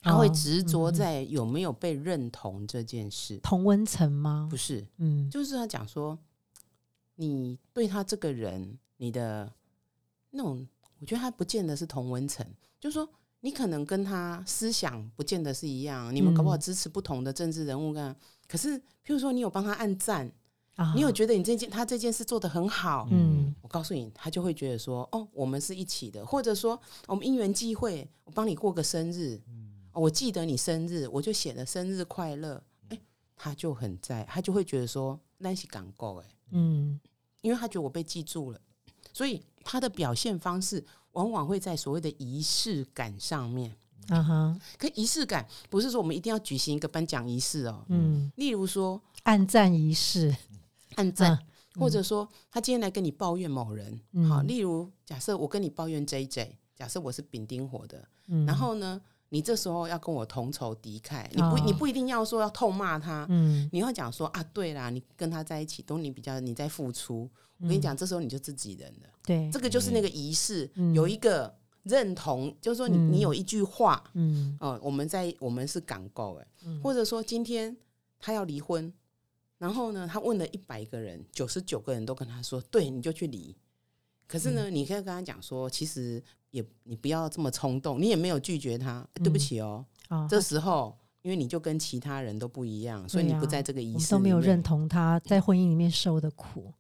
[0.05, 3.37] 他会哦执着嗯在有没有被认同这件事。
[3.43, 4.55] 同温层吗不？
[4.55, 6.17] 是，嗯就是他讲说，
[7.15, 9.51] 你对他这个人，你的
[10.29, 10.67] 那种，
[10.99, 12.45] 我觉得他不见得是同温层，
[12.79, 13.09] 就是说。
[13.41, 18.15] 你可能跟他思想不见得是一样，你们搞不好嗯支持不同的政治人物干。
[18.47, 20.31] 可是，譬如说你有帮他按赞，
[20.77, 29.53] 啊你有觉得你这件他这件事做得很好，嗯我告诉你，他就会觉得说，哦，我们是一起的，或者说我们因缘际会，我帮你过个生日，哦
[29.95, 32.99] 我记得你生日，我就写了生日快乐，哎，
[33.35, 36.99] 他就很在，他就会觉得说，那是港够哎，嗯
[37.41, 38.59] 因为他觉得我被记住了，
[39.13, 43.75] 所以他的表现方式往往会在所谓的仪式感上面。
[44.09, 50.35] 啊哈可仪式感不是说我们一定要举行一个颁奖仪式哦，嗯，例如说按赞仪式，
[50.93, 51.31] 按赞，
[51.73, 63.67] 嗯或者说他今天来跟你抱怨某人，嗯好，例如假设我跟你抱怨 J J，假设我是丙丁火的，嗯然后呢，你这时候要跟我同仇敌忾，你不、哦你不一定要说要痛骂他，嗯。
[63.71, 69.49] 你要讲说啊，对啦，你跟他在一起都你比较你在付出，我跟你讲，这时候你就自己人了，对。
[69.51, 70.93] 这个就是那个仪式，嗯。
[70.93, 73.11] 有一个认同，就是说你、嗯。
[73.11, 74.55] 你有一句话，嗯。
[74.61, 76.79] 哦、我们在我们是港够哎，嗯。
[76.81, 77.75] 或者说今天
[78.19, 78.93] 他要离婚，
[79.57, 83.55] 然后呢，他问了一百个人，九十九个人都跟他说，对，你就去离。
[84.27, 84.75] 可是呢，嗯。
[84.75, 86.23] 你可以跟他讲说，其实
[86.55, 96.71] 也你不要这么冲动，你也没有拒绝他，对不起哦，啊，这时候因为你就跟其他人都不一样，所以你不在这个仪我们式里都没有认同他在婚姻里面受的苦，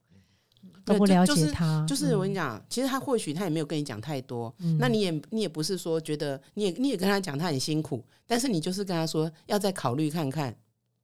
[0.85, 2.31] 都不了就就是解他，就是我跟嗯。
[2.31, 4.77] 你讲，其实他或许他也没有跟你讲太多，嗯。
[4.77, 10.55] 那你也你也不是说觉得你也你也跟他讲他很辛苦，但是你就是跟他说要再考虑看看，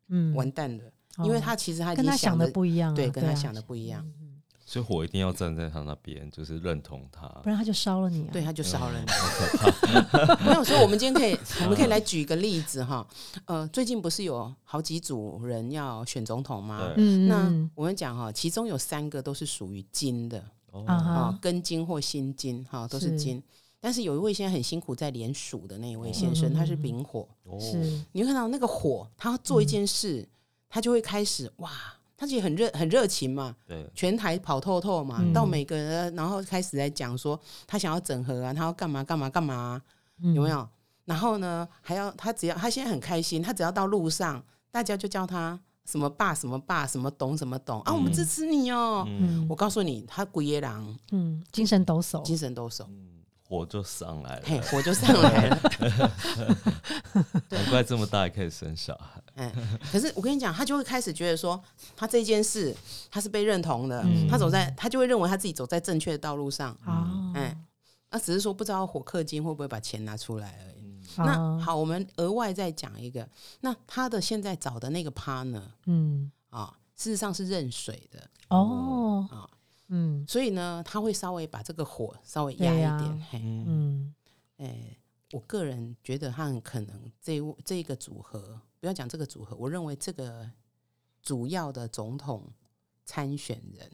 [0.07, 0.33] 嗯。
[0.33, 0.83] 完蛋了，
[1.25, 4.30] 因为哦他其实他跟他想的的不一样啊，对，跟他啊想的不一样，嗯
[4.71, 7.27] 所以火一定要站在他那边，就是认同他。
[7.43, 8.29] 不然他就烧了你啊。
[8.31, 9.05] 对，他就烧了你。
[9.59, 13.05] 好 没有，所以我们今天可以， 我们可以来举一个例子哈。
[13.43, 16.79] 呃，最近不是有好几组人要选总统吗？
[16.79, 21.03] 对嗯，那嗯我们讲哈，其中有三个都是属于金的哦啊啊
[21.33, 23.43] 哈，，根金或心金哈，都是是金。
[23.81, 27.27] 但是有一位现在很辛苦在连署的那一位先生，嗯他是丙火。
[27.43, 27.75] 哦是
[28.13, 30.25] 你会看到那个火，他做一件事，
[30.69, 31.69] 他就会开始哇，
[32.21, 35.33] 他其实很热很热情嘛，对，全台跑透透嘛，嗯。
[35.33, 39.81] 到每个人，然后开始在讲说他想要整合啊，他要干嘛干嘛干嘛啊、
[40.21, 40.31] 嗯。
[40.35, 40.69] 有没有？
[41.05, 49.03] 然后呢，还要他只要他现在很开心，他只要到路上，大家就叫他什么爸什么爸什么懂什么懂啊，我们支持你哦。
[49.07, 49.47] 嗯，嗯。
[49.49, 50.95] 我告诉你，他鬼野狼。
[51.13, 52.85] 嗯，精神抖擞，精神抖擞，
[53.51, 55.61] 火就上来嘿，了，火就上来了。
[57.49, 59.21] 难怪这么大也可以生小孩。
[59.35, 59.53] 哎，
[59.91, 61.61] 可是我跟你讲，他就会开始觉得说，
[61.93, 62.73] 他这件事
[63.09, 64.25] 他是被认同的，嗯。
[64.29, 66.71] 他走在他就会认为他自己走在正确的道路上。
[66.85, 67.53] 啊，哎，
[68.11, 70.97] 那只是说不知道火氪金会不会把钱拿出来而已。
[71.17, 71.25] 啊。
[71.25, 73.27] 那，好，我们额外再讲一个，
[73.59, 79.27] 那他的现在找的那个 partner 嗯，啊，事实上是认水的，哦。
[79.29, 79.43] 啊，
[79.93, 83.25] 嗯所以呢，他会稍微把这个火稍微压一点。
[83.29, 84.15] 嘿，嗯，嗯
[84.57, 84.97] 哎，
[85.33, 90.49] 我个人觉得他很可能这一这一个组合，不要讲这个组合，我认为这个
[91.21, 92.51] 主要的总统
[93.05, 93.91] 参选人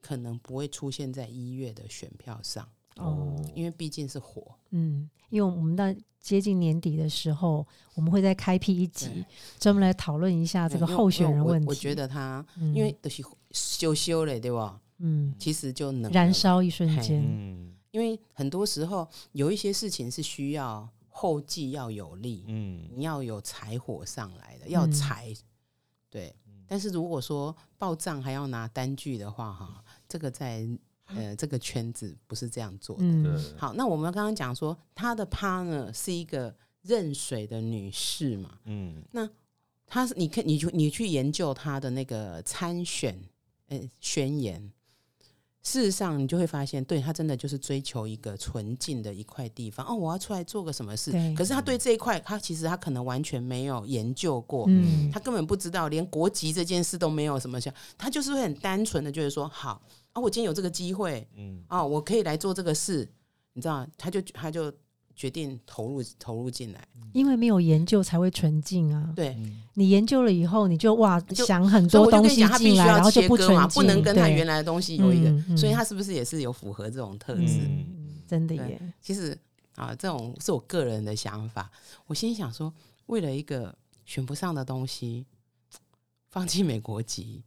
[0.00, 4.56] 可能不会出现在一月的选票上，哦，因为毕竟是火。
[4.70, 5.84] 嗯，因为我们到
[6.20, 7.64] 接近年底的时候，
[7.94, 9.24] 我们会再开辟一集，
[9.60, 11.68] 专门来讨论一下这个候选人问题。
[11.68, 14.80] 我觉得他嗯，因为都是羞羞嘞，对吧？
[14.98, 17.74] 嗯，其实就能燃，烧一瞬间，嗯。
[17.90, 24.92] 因为很多时候有一些事情是需要后继要有力，嗯，你要有柴火上来的，要嗯。
[24.92, 25.34] 柴，
[26.10, 26.34] 对。
[26.68, 30.68] 但是如果说报账还要拿单据的话，哈，这个在
[31.06, 33.04] 呃这个圈子不是这样做的。
[33.04, 39.02] 嗯，好，那我们刚刚讲说，他的 partner 是一个认水的女士嘛，嗯。
[39.12, 39.28] 那
[39.86, 43.16] 她是你看你去你去研究她的那个参选
[43.68, 44.72] 呃宣言，
[45.66, 49.84] 事实上你就会发现，对他真的就是追求一个纯净的一块地方。
[49.84, 51.10] 哦，我要出来做个什么事？
[51.10, 51.34] 对。
[51.34, 61.60] 可是他对这一块，他其实他可能完全没有研究过，嗯，他根本不知道，连国籍这件事都没有什么想，他就是会很单纯的，就是说，好啊，我今天有这个机会嗯。
[61.66, 63.10] 啊，我可以来做这个事，
[63.54, 64.72] 你知道，他就他就
[65.16, 69.12] 决定投入投入进来，因为没有研究才会纯净啊。
[69.16, 69.30] 对。
[69.30, 77.60] 嗯你研究了以后，你就哇就想很多东西进来，然后就不切割嘛，纯净，不能跟他原来的东西有一个，所以他是不是也是有符合这种特质？
[78.26, 79.36] 真的耶，其实
[79.74, 81.70] 啊，这种是我个人的想法。
[82.06, 82.72] 我心里想说，
[83.04, 83.76] 为了一个
[84.06, 85.26] 选不上的东西，
[86.30, 87.42] 放弃美国籍，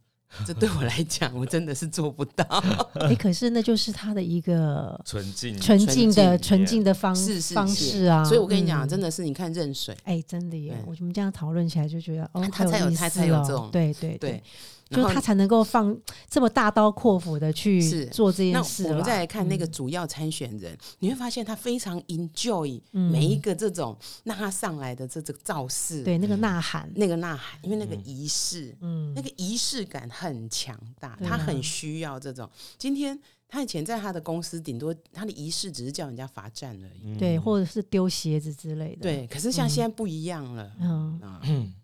[0.46, 2.44] 这对我来讲，我真的是做不到。
[3.00, 8.24] 哎，可是那就是他的一个 纯净纯净的纯纯净的方是是方式啊。
[8.24, 10.76] 所以我跟你讲，嗯真的是你看认水，哎，真的耶！
[10.86, 14.42] 我们这样讨论起来就觉得，哦，他才有他才有这种对对对，
[14.90, 15.96] 就他才能够放
[16.28, 18.90] 这么大刀阔斧的去做这件事那。
[18.90, 32.50] 我们再来看那个嗯主要参选人，你会发现他非常 enjoy 嗯每一个这种让他上来的这这个造势，对那个呐喊，那个呐喊，因为那个仪式，嗯那个仪式感很强大，他很需要这种。
[32.76, 39.26] 今天他以前在他的公司，顶多他的仪式只是叫人家罚站而已，对，或者是丢鞋子之类的。，对。
[39.28, 41.40] 可是像现在不一样了，嗯，啊，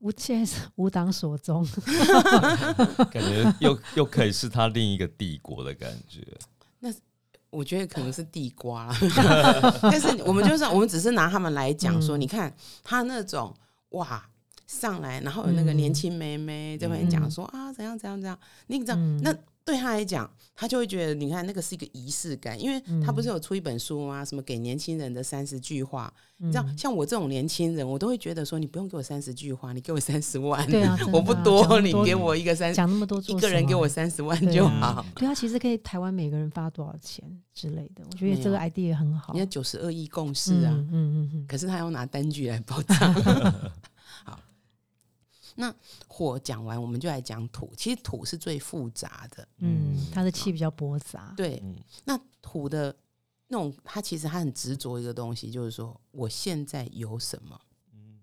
[0.00, 1.66] 无现在是无党所宗。
[3.10, 6.26] 感觉又又可以是他另一个帝国的感觉。
[6.80, 6.92] 那
[7.50, 8.96] 我觉得可能是地瓜啦，
[9.82, 12.20] 但是我们就是我们只是拿他们来讲说，嗯。
[12.20, 13.54] 你看他那种
[13.90, 14.22] 哇
[14.66, 19.20] 上来，然后有那个年轻妹妹在那边讲说、啊怎样怎样怎样，你知道、嗯。
[19.22, 19.34] 那
[19.68, 24.24] 对他来讲，他就会觉得你看那个是一个仪式感，因为他不是有出一本书吗？
[24.24, 35.06] 什么给年轻人的三十句话，你知道像我这种年轻人，我都会觉得说你不用给我三十句话，你给我三十万，对啊， 我不啊多，你给我一个三讲那么多一个人给我三十万就啊好。
[35.16, 39.34] 对啊，其实可以台湾每个人发多少钱之类的，我觉得这个 idea 很好。
[39.34, 42.96] 人家九十二亿共识啊，嗯嗯嗯可是他要拿单据来报账。
[45.58, 45.74] 好，那
[46.06, 47.72] 火讲完，我们就来讲土。
[47.76, 51.34] 其实土是最复杂的，嗯它，的气比较驳杂。
[51.36, 51.60] 对。
[51.62, 52.94] 嗯那土的
[53.48, 57.60] 那种，它其实它很执着一个东西，就是说我现在有什么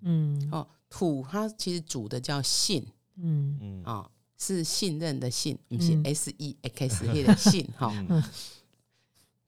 [0.01, 0.67] 嗯哦。
[0.89, 2.85] 土它其实主的叫信
[3.17, 7.91] 嗯嗯啊、是信任的信，不是嗯 S E X 那的信哈。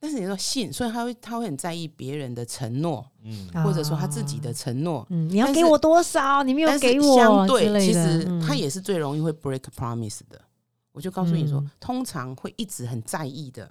[0.00, 5.04] 但是你说信，所以他会他会很在意别人的承诺，嗯或者说他自己的啊承诺。
[5.10, 6.42] 嗯，你要给我多少？
[6.44, 10.40] 你没有给我相对，其实嗯他也是最容易会 break promise 的。
[10.92, 13.70] 我就告诉你说，嗯通常会一直很在意的，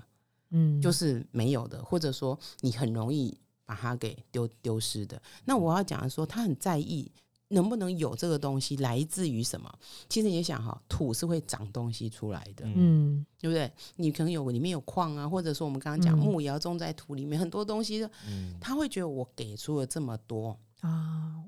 [0.52, 5.22] 嗯就是没有的，或者说你很容易把它给丢丢失的。
[5.46, 7.10] 那我要讲的说，他很在意
[7.50, 9.74] 能不能有这个东西，来自于什么？
[10.10, 13.72] 其实你也想哈，土是会长东西出来的，嗯对不对？
[13.96, 21.44] 你可能有里面有矿啊，或者说我们刚刚讲嗯木也要种在土里面，很多东西，嗯他会觉得我给出了这么多，啊，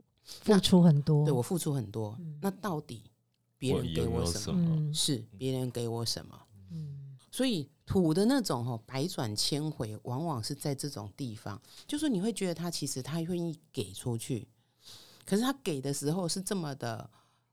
[0.46, 1.26] 那付出很多。
[1.26, 3.04] 对我付出很多，那到底
[3.58, 4.40] 别人给我什么？
[4.40, 4.76] 什么？
[4.78, 6.40] 嗯是别人给我什么？
[6.72, 14.48] 嗯所以土的那种哦，百转千回，往往是在这种地方，就是你会觉得他其实他愿意给出去，
[15.30, 17.08] 可是他给的时候是这么的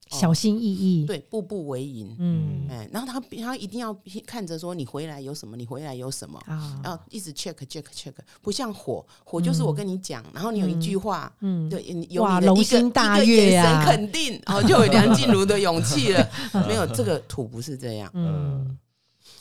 [0.08, 1.04] 小心翼翼。
[1.04, 2.66] 对，步步为营，嗯。
[2.70, 6.40] 哎，然后他他一定要看着说你回来有什么，你回来有什么。
[6.46, 13.84] 啊，要一直 check check check，不像火，火就是我跟你讲，然后你有一句话，嗯，对，有哇你的一个龙心大一个眼悦啊。
[13.84, 16.26] 神肯定，然后，就有梁静茹的勇气了。
[16.66, 18.78] 没有这个土不是这样，嗯，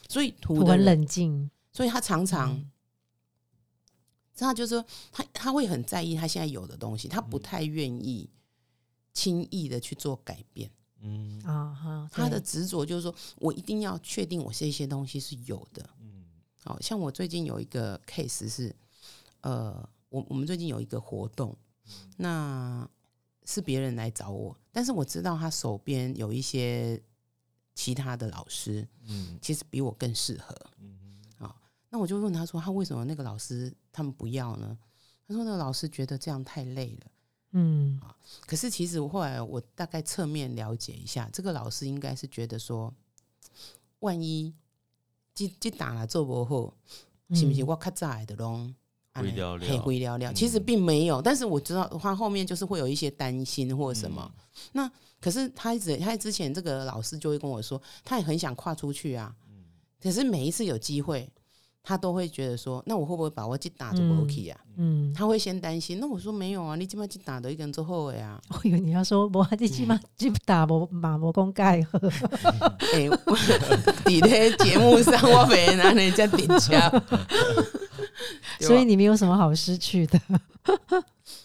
[0.09, 1.49] 所以土土很冷静。
[1.71, 2.65] 所以他常常，嗯
[4.35, 7.29] 他就是说他他会很在意他现在有的东西，他嗯。
[7.29, 8.29] 不太愿意
[9.13, 10.69] 轻易的去做改变。
[10.99, 11.41] 嗯。
[11.43, 15.89] 啊哈，他的对执着就是说我一定要确定我这些东西是有的。
[16.01, 16.25] 嗯。
[16.63, 18.75] 好像我最近有一个 case 是，
[19.41, 21.55] 呃，我我们最近有一个活动，
[22.17, 22.89] 那
[23.45, 26.99] 是别人来找我，但是我知道他手边有一些
[27.75, 29.37] 其他的老师，嗯。
[29.41, 30.55] 其实比我更适合。
[31.95, 34.77] 那我就问他说，他为什么那个老师他们不要呢？
[35.25, 37.11] 他说那个老师觉得这样太累了。
[37.53, 37.97] 嗯
[38.45, 42.93] 可是其实我后来我大概侧面了解一下，这个老师应该是觉得说，
[43.99, 44.53] 万一
[45.33, 46.73] 这这打了做不好，
[47.33, 48.69] 是不是嗯我较早的咯
[49.13, 50.33] 灰了了黑灰了了？
[50.33, 54.29] 嗯其实并没有，但是我知道他后面就是会有一些担心或什么。
[54.73, 59.33] 那可是他一直他之前这个老师就会跟我说，他也很想跨出去啊，
[60.01, 61.31] 可是每一次有机会。
[61.87, 64.57] 他都会觉得说，那我会不会把我这打就不 OK 呀？
[64.77, 65.99] 嗯，他会先担心。
[65.99, 71.99] 那我说没有啊，你今晚去打的一个人之后的呀、我以为你要说，我你起码就打我马魔公盖喝。
[71.99, 77.03] 哎、 我伫咧节目上我没拿人家顶枪，
[78.59, 80.19] 所以你没有什么好失去的。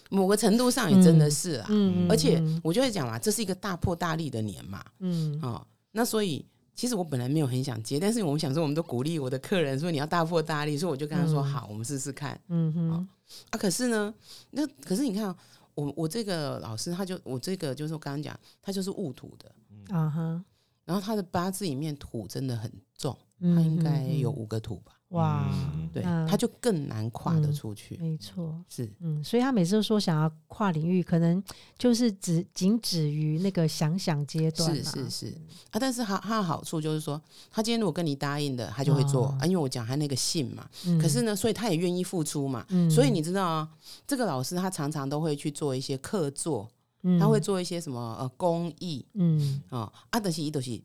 [0.09, 1.67] 某个程度上也真的是啊。
[1.69, 6.45] 嗯而且我就会讲嘛，这是一个大破大立的年嘛，嗯哦，那所以
[6.81, 11.45] 其实我本来没有很想接，但是我们想说，我们都鼓励我的客人说你要大破大立，所以我就跟他说、嗯。
[11.45, 12.41] 好，我们试试看。
[12.49, 12.91] 嗯哼。
[12.91, 13.07] 啊。
[13.51, 14.15] 可是呢，
[14.53, 15.37] 那可是你看啊，
[15.75, 20.43] 我我这个老师他就我这个就是我刚刚讲，他就是戊土的，啊哈，
[20.87, 22.73] 然后他的八字里面土真的很
[23.41, 24.93] 他应该有五个图吧。
[25.11, 27.97] 哇，嗯对，那他就更难跨得嗯出去。
[27.97, 28.55] 没错。
[28.69, 31.43] 是嗯，所以他每次都说想要跨领域，可能
[31.77, 35.27] 就是只仅止于那个想想阶段、是是是
[35.73, 37.21] 啊，但是他他的好处就是说，
[37.51, 40.69] 他今天如果跟你答应的，他就会做、哦啊，因为我讲他那个信嘛。
[40.87, 42.65] 嗯可是呢，所以他也愿意付出嘛。
[42.69, 43.69] 嗯所以你知道啊，
[44.07, 46.71] 这个老师他常常都会去做一些客座，
[47.03, 50.85] 嗯他会做一些什么呃公益嗯啊，啊德西伊德西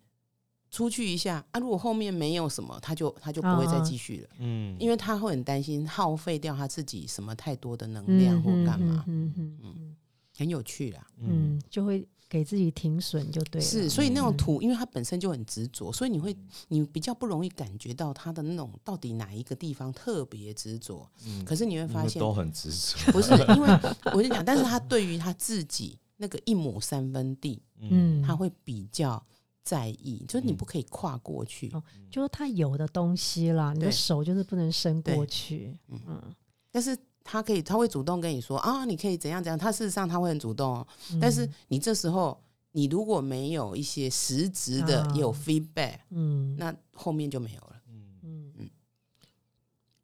[0.75, 9.95] 出去一下啊，如果后面没有什么，他就他就不会再继续了，嗯，因为他会很担心耗费掉他自己什么太多的能量或干嘛，嗯嗯嗯
[10.37, 11.07] 很有趣啦。
[11.19, 13.65] 嗯，就会给自己停损就对了。
[13.65, 14.37] 是，所以那种嗯。
[14.37, 16.35] 土，因为他本身就很执着，所以你会
[16.67, 21.09] 你比较不容易感觉到他的那种到底哪一个地方特别执着。
[21.25, 23.79] 嗯可是你会发现，都很执着，不是因为
[24.13, 29.25] 我就讲，但是他对于他自己那个一亩三分地，嗯，他会比较
[29.65, 30.55] 在意，就是你嗯。
[30.55, 31.69] 不可以跨过去。
[31.73, 35.77] 哦就是他有的东西啦，你的手就是不能伸过去。
[35.89, 35.99] 嗯。
[36.07, 36.35] 嗯。
[36.71, 39.57] 但是他可以，他会主动跟你说啊，你可以怎样怎样。
[39.57, 41.19] 他事实上他会很主动哦，嗯。
[41.19, 42.39] 但是你这时候
[42.71, 45.15] 你如果没有一些实质的啊。
[45.15, 46.55] 有 feedback，嗯。
[46.57, 47.81] 那后面就没有了。
[47.89, 48.53] 嗯。
[48.57, 48.69] 嗯，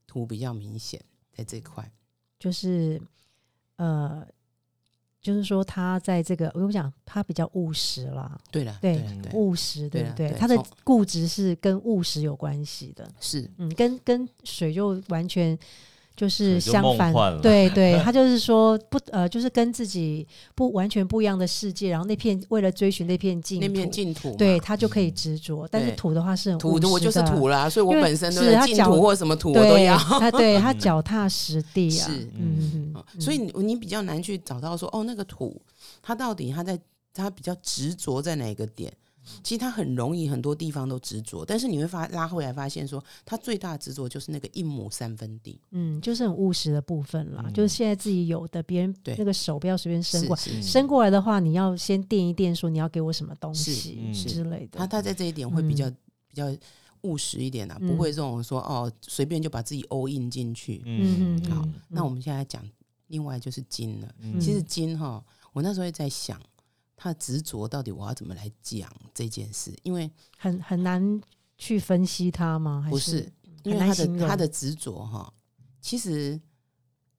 [0.08, 1.00] 图比较明显
[1.32, 1.90] 在这块，
[2.40, 3.02] 就是
[3.78, 4.28] 呃，
[5.22, 10.32] 就是说他在这个，我跟你讲他比较务实啦，对了，对了对，务实，对不对？
[10.32, 13.50] 他的固执是跟务实有关系的，是。
[13.58, 15.58] 嗯，跟跟水就完全
[16.22, 17.12] 就是相反
[17.42, 29.98] 对对， 他就是说不呃，就是跟自己不完全不一样的世界，然后那片为了追寻那片净那片土，净土，对他就可以执着，但是土的话是很土的我就是土啦，所以我本身都是他脚的净土或什么土我都对，要。
[29.98, 32.92] 他对 他脚踏实地啊，是嗯嗯。
[32.94, 35.60] 哦嗯，所以你你比较难去找到说，哦，那个土
[36.04, 36.80] 他到底他在
[37.16, 38.94] 他比较执着在哪个点？
[39.44, 47.54] 其实他很容易，很多地方都执着，但是你会发拉回来发现说，他最大的执着就是那个一亩三分地，嗯，就是很务实的部分啦，嗯。
[47.54, 49.16] 就是现在自己有的，别人对。
[49.18, 54.14] 那个手不要随便伸过来，伸过来的话，你要先垫一垫，说你要给我什么东西嗯。
[54.14, 54.80] 之类的。
[54.80, 55.98] 他他在这一点会比较、嗯。
[56.28, 56.46] 比较
[57.02, 57.88] 务实一点啊，嗯。
[57.88, 60.82] 不会这种说哦随便就把自己 all in 进去。
[60.86, 62.64] 嗯嗯好嗯，那我们现在讲
[63.08, 64.08] 另外就是金了。
[64.20, 64.40] 嗯。
[64.40, 66.40] 其实金哈，我那时候也在想，
[67.02, 71.22] 他的执着到底我要怎么来讲这件事，因为很很难
[71.58, 72.82] 去分析他吗？
[72.84, 73.34] 还不是是
[73.64, 75.34] 因为他的他的执着哈，
[75.82, 76.40] 其实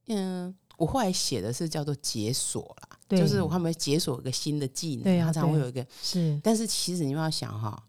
[0.06, 0.54] 嗯。
[0.78, 5.86] 我后来写的是叫做解锁啦，就是我们解锁一个新的技能，对啊它常会有一个。
[6.02, 7.80] 是但是其实你们要想哈，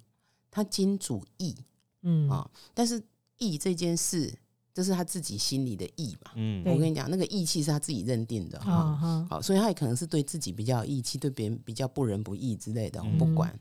[0.51, 1.55] 他金主义，
[2.03, 3.01] 嗯啊、但是
[3.37, 4.31] 义这件事，
[4.73, 6.31] 这是他自己心里的义嘛。
[6.35, 9.27] 嗯我跟你讲，那个义气是他自己认定的哈。
[9.29, 13.57] 好，所以他也可能是对自己比较有义气，对别人比较不仁不义之类的，我不管。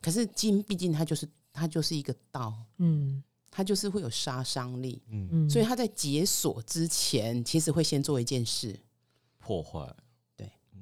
[0.00, 8.78] 可是金毕竟它就是它就是一个道，嗯它就是会有杀伤力，嗯嗯，所以他在解锁之前，其实会先做一件事。
[9.38, 9.80] 破坏，
[10.36, 10.80] 对嗯，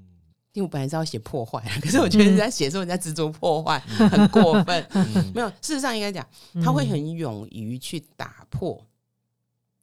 [0.53, 4.87] 因为我本来是要写破坏，可是我觉得人家写说人家执着破坏很过分。
[4.93, 6.27] 嗯没有，事实上应该讲，
[6.63, 8.81] 他会很勇于去打破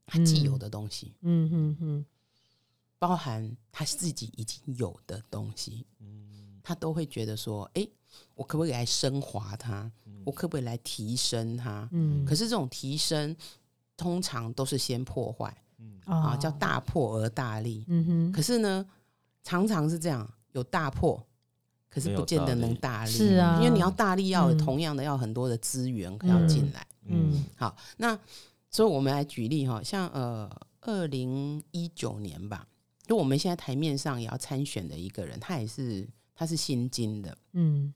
[0.09, 1.13] 他既有的东西。
[1.21, 2.05] 嗯嗯嗯。
[2.97, 6.59] 包含他自己已经有的东西，嗯。
[6.61, 7.87] 他都会觉得说：“哎、
[8.35, 9.89] 我可不可以来升华它？
[10.25, 13.35] 我可不可以来提升它？”嗯，可是这种提升
[13.95, 15.45] 通常都是先破坏
[16.05, 17.85] 啊，啊叫大破而大立。
[17.87, 18.31] 嗯哼。
[18.31, 18.85] 可是呢，
[19.43, 21.25] 常常是这样，有大破，
[21.89, 23.11] 可是不见得能大力。
[23.11, 26.85] 是啊，因为你要大力，要同样的要很多的资源要进来。
[27.05, 27.45] 嗯。
[27.55, 28.19] 好，那
[28.71, 30.49] 所以我们来举例哈，像呃，
[30.81, 32.67] 二零一九年吧，
[33.05, 37.93] 就我们现在台面上也要参选的一个人，他也是他是新金的，嗯。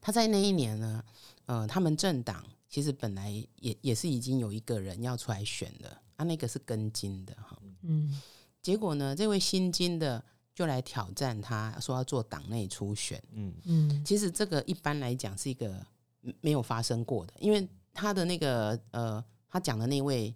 [0.00, 1.04] 他在那一年呢，
[1.46, 3.30] 呃，他们政党其实本来
[3.60, 8.20] 也也是已经有一个人要出来选的，啊，那个是跟金的哈，嗯。
[8.60, 10.24] 结果呢，这位新金的
[10.54, 13.22] 就来挑战他，说要做党内初选。
[13.32, 13.54] 嗯。
[13.64, 14.04] 嗯。
[14.04, 15.86] 其实这个一般来讲是一个
[16.22, 20.34] 嗯没有发生过的，因为他的那个呃，他讲的那位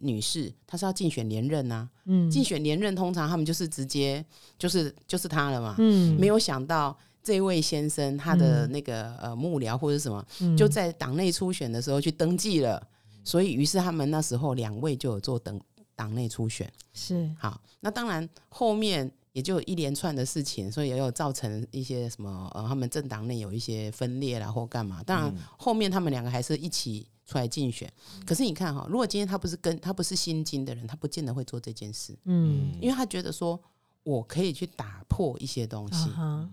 [0.00, 2.30] 女士，她是要竞选连任呐、嗯。
[2.30, 4.24] 竞选连任通常他们就是直接
[4.56, 6.16] 就是就是他了嘛，嗯。
[6.18, 8.72] 没有想到这位先生他的嗯。
[8.72, 10.56] 那个呃幕僚或者什么，嗯。
[10.56, 12.84] 就在党内初选的时候去登记了，
[13.24, 15.60] 所以于是他们那时候两位就有做等
[15.94, 16.72] 党内初选。
[16.92, 17.30] 是。
[17.38, 25.02] 好，那当然后面也就一连串的事情，所以也有造成一些什么呃，他们政党内有一些分裂啦或干嘛。
[25.02, 27.92] 当然嗯后面他们两个还是一起出来竞选。
[28.24, 33.60] 可是你看哈，如果今天他不是跟他不是新金的人，他不见得会做这件事，嗯因为他觉得说
[34.04, 36.48] 我可以去打破一些东西，啊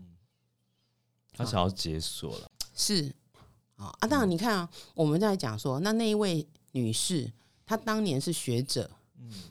[1.34, 3.14] 他想要解锁了，是
[3.76, 4.08] 啊啊。
[4.08, 7.32] 当然你看啊，我们在讲说，那那一位女士，
[7.64, 8.90] 她当年是学者，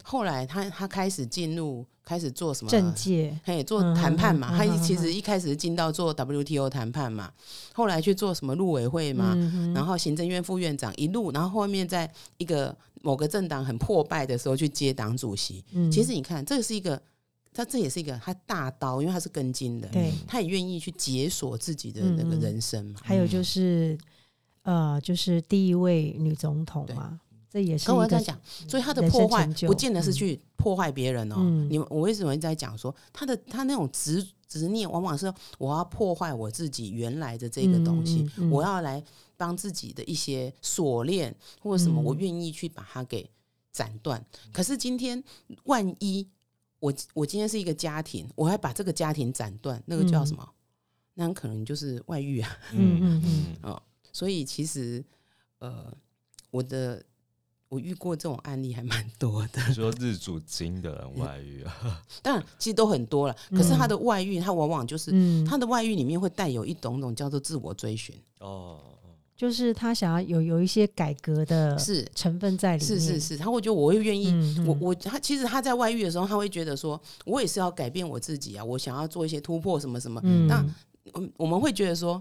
[0.03, 7.33] 后来她她开始进入开始做什么政界，嘿，做谈判嘛，嗯嗯嗯嗯她其实一开始是进到做 WTO 谈判嘛，
[7.73, 15.65] 后来去做什么陆委会嘛，嗯然后行政院副院长一路，然后后面在一个某个政党很破败的时候去接党主席。
[15.73, 15.91] 嗯。
[15.91, 17.01] 其实你看，这是一个，
[17.53, 23.01] 他这也是一个他大刀，因为他是根筋的，对，他也愿意去解锁自己的那个人生嘛。
[23.03, 23.97] 还有就是
[24.63, 27.19] 呃，就是第一位女总统嘛，
[27.51, 31.37] 这也是一个跟我在讲，所以他的破坏不见得是去破坏别人哦。
[31.39, 39.03] 嗯你们我为什么一直在讲说他的他那种执执念，往往是我要破坏我自己原来的这个东西，嗯嗯嗯我要来
[39.37, 43.29] 帮自己的一些锁链或者什么，嗯我愿意去把它给
[43.73, 44.25] 斩断。
[44.53, 45.23] 可是今天
[45.65, 46.29] 万一
[46.79, 50.49] 我我今天是一个家庭，我还把这个家庭斩断，那个叫什么？
[51.15, 52.59] 那可能就是外遇啊。
[52.73, 53.83] 嗯嗯嗯 哦，
[54.13, 55.05] 所以其实
[55.59, 55.93] 呃，
[56.51, 57.03] 我的
[57.71, 59.63] 我遇过这种案例还蛮多的。
[59.69, 63.37] 你说日主金的人外遇啊， 当然，其实都很多了。
[63.51, 68.81] 可是他的外遇，他往往就是、嗯，他的外遇里面会带有一种种叫做自我追寻，哦，
[69.37, 74.33] 就是他想要有有一些改革的是成分在里面，是是是，他会觉得我会愿意。
[74.33, 80.21] 嗯，嗯我我他其实他在外遇的时候，他会觉得说，我也是要改变我自己啊，我想要做一些突破什么什么。
[80.25, 80.57] 嗯那
[81.15, 82.21] 嗯我们会觉得说，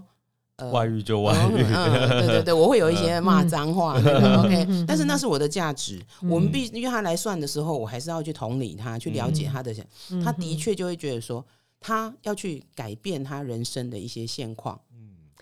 [0.60, 4.84] 呃，外遇就外遇，嗯嗯，对对对，我会有一些骂脏话、那个 OK，嗯。
[4.86, 6.00] 但是那是我的价值。
[6.22, 6.30] 嗯。
[6.30, 9.74] 我们必因为他来算的时候，我还是要去同理他，去了解他的，
[10.10, 10.22] 嗯。
[10.22, 11.44] 他的确就会觉得说，
[11.80, 14.78] 他要去改变他人生的一些现况。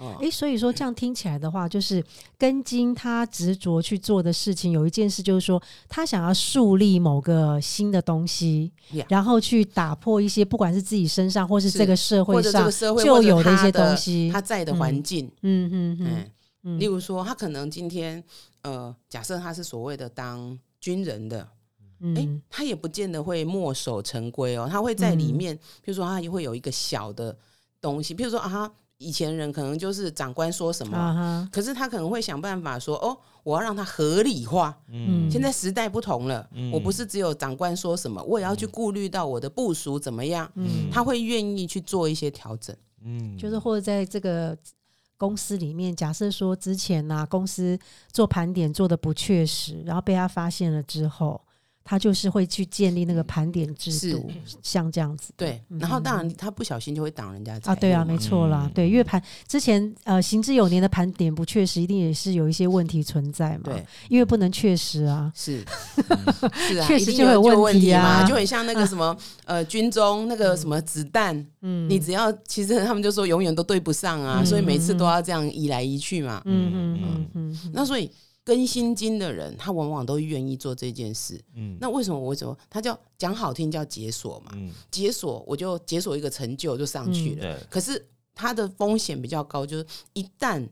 [0.00, 2.04] 嗯，诶，所以说这样听起来的话，就是
[2.36, 12.70] 根金他执着去做的事情，有一件事就是说，他想要树立某个新的东西 Yeah 然后去打破一些不管是自己身上或是是这个社会上
[13.04, 14.30] 就有的一些东西。
[14.32, 16.30] 他在的环境，嗯嗯
[16.62, 18.22] 嗯例如说，他可能今天
[18.62, 21.48] 呃，假设他是所谓的当军人的，哎、
[22.00, 27.34] 嗯他也不见得会墨守成规哦，他会在里嗯面，比如说他也会有一个小的
[27.80, 34.76] 东西，比如说啊，他以前人可能就是长官说什么，可是他可能会想办法说，哦，我要让它合理化。
[34.88, 35.30] 嗯。
[35.30, 36.70] 现在时代不同了，嗯。
[36.72, 42.76] 我不是只有长官说什么，我也要去顾虑到我的部署怎么样，嗯，他会愿意去做一些调整。
[43.04, 44.56] 嗯，就是或者在这个
[45.16, 47.78] 公司里面，假设说之前呢、公司
[48.12, 51.40] 做盘点做的不确实，然后被他发现了之后，
[51.88, 54.30] 他就是会去建立那个盘点制度，
[54.62, 55.32] 像这样子。
[55.38, 55.78] 对，嗯。
[55.78, 58.72] 然后当然他不小心就会挡人家啊，对啊，没错啦，嗯。
[58.74, 63.62] 对，因为盘之前呃行之有年的盘点不确实，一定也是有一些问题存在嘛。
[63.64, 65.32] 对，因为不能确实啊。
[65.34, 65.64] 是。
[66.68, 69.16] 是啊，确实一定有就有问问题题啊嘛，就很像那个什么
[69.46, 74.44] 呃军中那个什么子弹，嗯，你只要其实他们就说永远都对不上啊，嗯。
[74.44, 76.42] 所以每次都要这样移来移去嘛。
[76.44, 77.28] 嗯嗯嗯。
[77.32, 78.10] 嗯嗯，那所以
[78.48, 81.38] 更心经的人，他往往都愿意做这件事。
[81.54, 84.52] 嗯那为什么我说他叫讲好听叫解锁嘛？
[84.54, 87.42] 嗯解锁我就解锁一个成就就上去了。
[87.42, 88.02] 对，可是
[88.34, 90.66] 它的风险比较高，就是一旦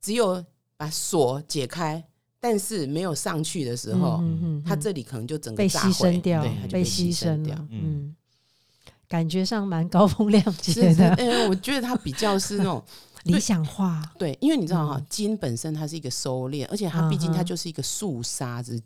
[0.00, 0.44] 只有
[0.76, 2.02] 把锁解开，
[2.40, 6.42] 但是没有上去的时候，嗯嗯它这里可能就整个被炸牺牲掉
[6.72, 7.54] 被牺牲掉。
[7.70, 8.16] 嗯嗯，
[9.06, 12.82] 感觉上蛮高风亮节是是，的，哎，我觉得他比较是那种
[13.24, 18.80] 理想化，对，因为你知道哈嗯，金本身它是一个收敛，而且它毕竟它就是一个肃杀之，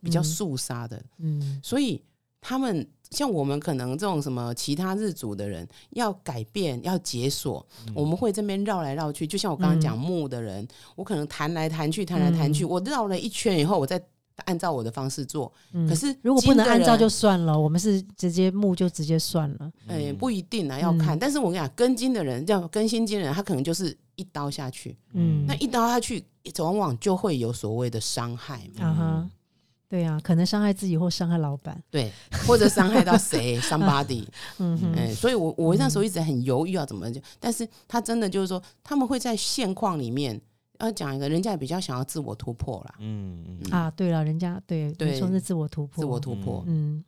[0.00, 0.24] 比较嗯。
[0.24, 1.60] 肃杀的，嗯。
[1.62, 2.02] 所以
[2.40, 7.64] 他们像我们可能这种什么其他日主的人要改变要解锁，
[7.94, 9.98] 我们会这边绕来绕去，就像我刚刚讲嗯。
[9.98, 10.66] 木的人，
[10.96, 14.02] 我可能弹来弹去，弹来弹去，我绕了一圈以后，我再
[14.44, 15.52] 按照我的方式做。
[15.72, 21.16] 嗯可是如果不能按照就算了，我们是直接木就直接算了，哎、不一定啊，要看。
[21.16, 21.18] 嗯。
[21.18, 26.24] 但是我跟你讲，根筋的人，叫根心筋的人，他可能就是一刀下去，嗯，那一刀下去，
[26.58, 28.86] 往往就会有所谓的伤害嘛。
[28.86, 29.30] 啊哈，
[29.88, 32.12] 对啊，可能伤害自己或伤害老板，对，
[32.46, 34.26] 或者伤害到谁， somebody，
[34.58, 40.40] 嗯哼，哎、所以我我那时候一直很犹豫要怎么就，但是他真的就是说，他们会在现况里面
[40.84, 43.70] 要讲一个，人家也比较想要自我突破啦，嗯嗯。
[43.72, 47.02] 啊，对了，人家对对说是自我突破，自我突破，嗯，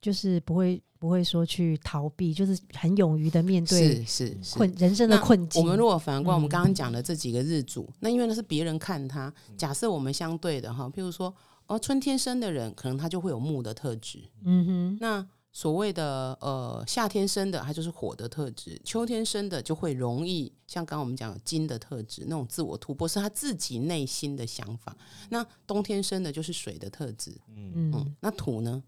[0.00, 4.56] 就是不会不会说去逃避，就是很勇于的面对是是是。
[4.56, 5.62] 困人生的困境。
[5.62, 6.50] 我们如果反观我们嗯。
[6.50, 11.34] 刚刚讲的这几个日主，那因为那是别人看他，假设我们相对的哈，譬如说，
[11.66, 24.96] 哦，春天生的人，可能他就会有木的特质，嗯哼，那所谓的呃夏天生的，它就是火的特质；秋天生的就会容易像刚刚我们讲的金的特质，那种自我突破是他自己内心的想法。
[25.28, 28.82] 那冬天生的就是水的特质，嗯，嗯，那土呢？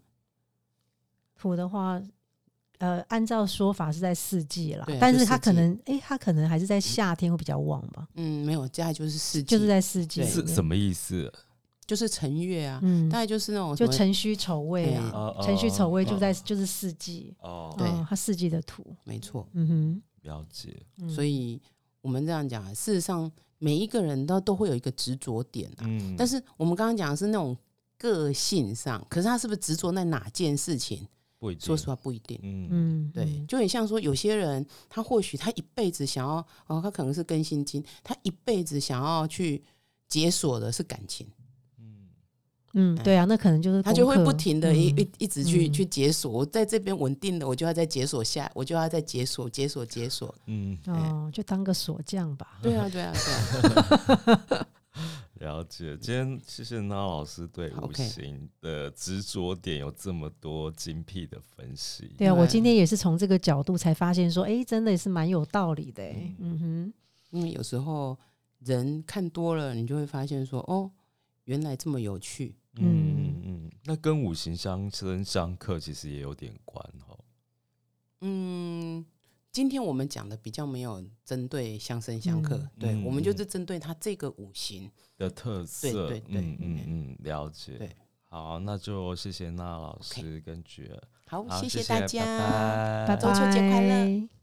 [1.35, 2.01] 土的话。
[2.79, 11.31] 呃，按照说法是在四季啦啊，但是它可能，哎、它可能还是在夏天会比较旺吧，嗯，没有，接下来就是四季，就是在四季什么意思？
[11.85, 19.47] 就是辰月啊，嗯大，概就是那种就辰戌丑未啊，哦辰戌丑未就哦在就是四季，哦，对嗯它四季的图，没错。
[19.53, 20.75] 嗯哼了解，
[21.09, 21.61] 所以
[22.01, 25.83] 我们这样讲啊，事实上每一个人都都会有一个执着点啊。
[25.85, 27.55] 嗯，但是我们刚刚讲的是那种
[27.97, 31.05] 个性上，可是他是不是执着在哪件事情？
[31.39, 32.39] 不一定，说实话不一定。
[32.41, 36.35] 嗯嗯，对，嗯就很像说，有些人他或许他一辈子想要
[36.67, 39.61] 哦，他可能是更新金，他一辈子想要去
[40.07, 41.27] 解锁的是感情，
[42.73, 46.31] 嗯，对啊，那可能就是他就会不停的一嗯一一直去嗯去解锁。
[46.31, 50.33] 我在这边稳定的，我就要再解锁下，我就要再解锁解锁解锁。
[50.47, 52.59] 嗯，哦，就当个锁匠吧。
[52.61, 54.67] 对啊，对啊，对啊。
[55.39, 55.97] 了解。
[55.97, 62.09] 今天谢谢那老师对五行的执着点有这么多精辟的分析。
[62.17, 66.93] 对啊，我今天也是从这个角度才发现说，哎，真的也是蛮有道理的，哎，嗯哼，
[67.31, 68.17] 因为有时候
[68.59, 70.89] 人看多了，你就会发现说，哦，
[71.43, 72.55] 原来这么有趣。
[72.77, 77.17] 嗯嗯嗯，那跟五行相生相克其实也有点关哈。
[78.21, 79.05] 嗯，
[79.51, 84.89] 今天我们讲的比较没有针对相生相克，嗯对、嗯我们就是针对它这个五行。
[85.17, 87.77] 的特色，对对对嗯嗯嗯，了解。
[87.77, 87.89] 对，
[88.23, 94.42] 好，那就谢谢那老师跟觉儿，好，好，谢谢大家，拜拜拜拜，中秋节快乐。